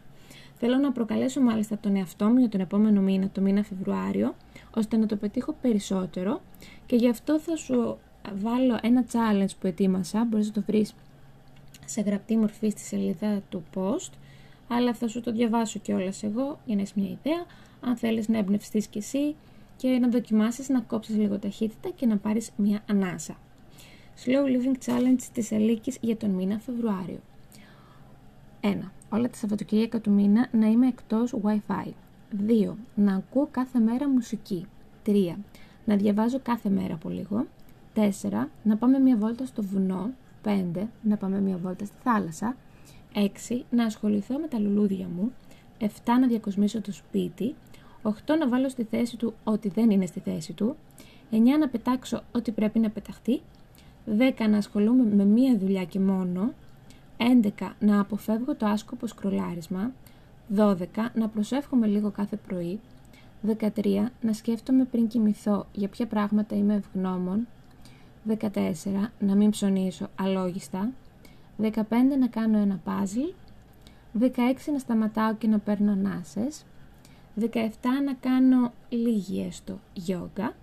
Θέλω 0.57 0.77
να 0.77 0.91
προκαλέσω 0.91 1.41
μάλιστα 1.41 1.77
τον 1.77 1.95
εαυτό 1.95 2.25
μου 2.25 2.37
για 2.37 2.49
τον 2.49 2.59
επόμενο 2.59 3.01
μήνα, 3.01 3.29
το 3.29 3.41
μήνα 3.41 3.63
Φεβρουάριο, 3.63 4.35
ώστε 4.75 4.97
να 4.97 5.05
το 5.05 5.15
πετύχω 5.15 5.55
περισσότερο 5.61 6.41
και 6.85 6.95
γι' 6.95 7.09
αυτό 7.09 7.39
θα 7.39 7.55
σου 7.55 7.97
βάλω 8.41 8.79
ένα 8.81 9.05
challenge 9.11 9.51
που 9.59 9.67
ετοίμασα, 9.67 10.23
μπορείς 10.23 10.47
να 10.47 10.53
το 10.53 10.63
βρεις 10.67 10.93
σε 11.85 12.01
γραπτή 12.01 12.37
μορφή 12.37 12.69
στη 12.69 12.81
σελίδα 12.81 13.41
του 13.49 13.63
post, 13.75 14.11
αλλά 14.67 14.93
θα 14.93 15.07
σου 15.07 15.21
το 15.21 15.31
διαβάσω 15.31 15.79
κιόλας 15.79 16.23
εγώ 16.23 16.59
για 16.65 16.75
να 16.75 16.81
έχεις 16.81 16.93
μια 16.93 17.09
ιδέα, 17.09 17.45
αν 17.81 17.95
θέλεις 17.95 18.27
να 18.27 18.37
εμπνευστείς 18.37 18.87
κι 18.87 18.97
εσύ 18.97 19.35
και 19.77 19.87
να 19.87 20.07
δοκιμάσεις 20.09 20.69
να 20.69 20.81
κόψεις 20.81 21.15
λίγο 21.15 21.39
ταχύτητα 21.39 21.89
και 21.89 22.05
να 22.05 22.17
πάρεις 22.17 22.51
μια 22.55 22.83
ανάσα. 22.89 23.35
Slow 24.25 24.45
Living 24.45 24.85
Challenge 24.85 25.21
της 25.33 25.51
Αλίκης 25.51 25.97
για 26.01 26.17
τον 26.17 26.29
μήνα 26.29 26.59
Φεβρουάριο. 26.59 27.19
1. 28.61 28.91
Όλα 29.09 29.29
τα 29.29 29.35
Σαββατοκύριακα 29.37 30.01
του 30.01 30.11
μήνα 30.11 30.47
να 30.51 30.67
είμαι 30.67 30.87
εκτός 30.87 31.35
Wi-Fi. 31.43 31.89
2. 32.47 32.73
Να 32.95 33.15
ακούω 33.15 33.47
κάθε 33.51 33.79
μέρα 33.79 34.09
μουσική. 34.09 34.65
3. 35.05 35.35
Να 35.85 35.95
διαβάζω 35.95 36.39
κάθε 36.39 36.69
μέρα 36.69 36.93
από 36.93 37.09
λίγο. 37.09 37.45
4. 37.93 38.49
Να 38.63 38.77
πάμε 38.77 38.99
μια 38.99 39.17
βόλτα 39.17 39.45
στο 39.45 39.63
βουνό. 39.63 40.13
5. 40.43 40.87
Να 41.01 41.17
πάμε 41.17 41.41
μια 41.41 41.57
βόλτα 41.57 41.85
στη 41.85 41.95
θάλασσα. 42.03 42.55
6. 43.13 43.65
Να 43.69 43.85
ασχοληθώ 43.85 44.39
με 44.39 44.47
τα 44.47 44.59
λουλούδια 44.59 45.07
μου. 45.15 45.31
7. 45.79 45.87
Να 46.19 46.27
διακοσμήσω 46.27 46.81
το 46.81 46.91
σπίτι. 46.91 47.55
8. 48.05 48.11
Να 48.39 48.47
βάλω 48.47 48.69
στη 48.69 48.83
θέση 48.83 49.17
του 49.17 49.33
ό,τι 49.43 49.69
δεν 49.69 49.89
είναι 49.89 50.05
στη 50.05 50.19
θέση 50.19 50.53
του. 50.53 50.75
9. 51.31 51.35
Να 51.59 51.67
πετάξω 51.67 52.21
ό,τι 52.31 52.51
πρέπει 52.51 52.79
να 52.79 52.89
πεταχτεί. 52.89 53.41
10. 54.05 54.47
Να 54.49 54.57
ασχολούμαι 54.57 55.15
με 55.15 55.23
μία 55.25 55.57
δουλειά 55.57 55.83
και 55.83 55.99
μόνο. 55.99 56.53
11. 57.17 57.49
Να 57.79 57.99
αποφεύγω 57.99 58.55
το 58.55 58.65
άσκοπο 58.65 59.07
σκρολάρισμα. 59.07 59.91
12. 60.55 61.11
Να 61.13 61.27
προσεύχομαι 61.27 61.87
λίγο 61.87 62.11
κάθε 62.11 62.35
πρωί. 62.47 62.79
13. 63.45 64.11
Να 64.21 64.33
σκέφτομαι 64.33 64.83
πριν 64.83 65.07
κοιμηθώ 65.07 65.65
για 65.73 65.87
ποια 65.87 66.05
πράγματα 66.05 66.55
είμαι 66.55 66.73
ευγνώμων. 66.73 67.47
14. 68.27 69.11
Να 69.19 69.35
μην 69.35 69.49
ψωνίσω 69.49 70.07
αλόγιστα. 70.15 70.91
15. 71.61 71.71
Να 72.19 72.27
κάνω 72.27 72.57
ένα 72.57 72.79
πάζλ. 72.83 73.19
16. 74.19 74.71
Να 74.71 74.79
σταματάω 74.79 75.35
και 75.35 75.47
να 75.47 75.59
παίρνω 75.59 75.91
ανάσες. 75.91 76.65
17. 77.39 77.43
Να 78.05 78.13
κάνω 78.13 78.73
λίγη 78.89 79.45
έστω 79.47 79.79
γιόγκα. 79.93 80.55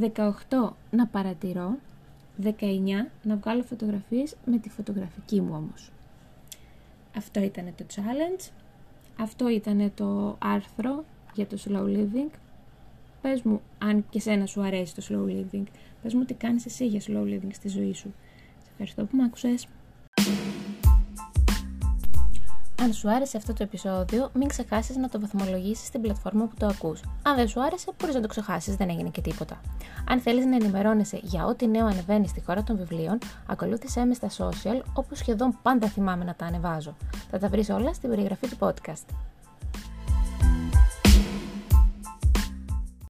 18. 0.00 0.70
Να 0.90 1.06
παρατηρώ. 1.06 1.78
19. 2.42 2.50
Να 3.22 3.36
βγάλω 3.36 3.62
φωτογραφίες 3.62 4.36
με 4.44 4.58
τη 4.58 4.68
φωτογραφική 4.68 5.40
μου 5.40 5.54
όμως. 5.54 5.90
Αυτό 7.16 7.40
ήταν 7.42 7.72
το 7.76 7.84
challenge. 7.94 8.50
Αυτό 9.18 9.48
ήταν 9.48 9.92
το 9.94 10.36
άρθρο 10.38 11.04
για 11.34 11.46
το 11.46 11.56
slow 11.64 11.96
living. 11.96 12.30
Πες 13.22 13.42
μου 13.42 13.60
αν 13.78 14.04
και 14.10 14.20
σένα 14.20 14.46
σου 14.46 14.62
αρέσει 14.62 14.94
το 14.94 15.02
slow 15.08 15.30
living. 15.30 15.64
Πες 16.02 16.14
μου 16.14 16.24
τι 16.24 16.34
κάνεις 16.34 16.66
εσύ 16.66 16.86
για 16.86 17.00
slow 17.00 17.24
living 17.24 17.50
στη 17.52 17.68
ζωή 17.68 17.94
σου. 17.94 18.14
Σε 18.62 18.68
ευχαριστώ 18.70 19.04
που 19.04 19.16
με 19.16 19.24
άκουσες. 19.24 19.68
Αν 22.86 22.92
σου 22.92 23.10
άρεσε 23.10 23.36
αυτό 23.36 23.52
το 23.52 23.62
επεισόδιο, 23.62 24.30
μην 24.34 24.48
ξεχάσεις 24.48 24.96
να 24.96 25.08
το 25.08 25.20
βαθμολογήσεις 25.20 25.86
στην 25.86 26.00
πλατφόρμα 26.00 26.44
που 26.44 26.54
το 26.58 26.66
ακούς. 26.66 27.00
Αν 27.22 27.36
δεν 27.36 27.48
σου 27.48 27.62
άρεσε, 27.62 27.90
μπορείς 27.98 28.14
να 28.14 28.20
το 28.20 28.28
ξεχάσεις, 28.28 28.76
δεν 28.76 28.88
έγινε 28.88 29.08
και 29.08 29.20
τίποτα. 29.20 29.60
Αν 30.08 30.20
θέλεις 30.20 30.44
να 30.44 30.56
ενημερώνεσαι 30.56 31.20
για 31.22 31.44
ό,τι 31.46 31.66
νέο 31.66 31.86
ανεβαίνει 31.86 32.28
στη 32.28 32.42
χώρα 32.46 32.62
των 32.62 32.76
βιβλίων, 32.76 33.18
ακολούθησέ 33.46 34.04
με 34.04 34.14
στα 34.14 34.28
social, 34.28 34.82
όπου 34.94 35.14
σχεδόν 35.14 35.58
πάντα 35.62 35.88
θυμάμαι 35.88 36.24
να 36.24 36.34
τα 36.34 36.46
ανεβάζω. 36.46 36.96
Θα 37.30 37.38
τα 37.38 37.48
βρεις 37.48 37.68
όλα 37.68 37.94
στην 37.94 38.10
περιγραφή 38.10 38.48
του 38.48 38.56
podcast. 38.60 39.14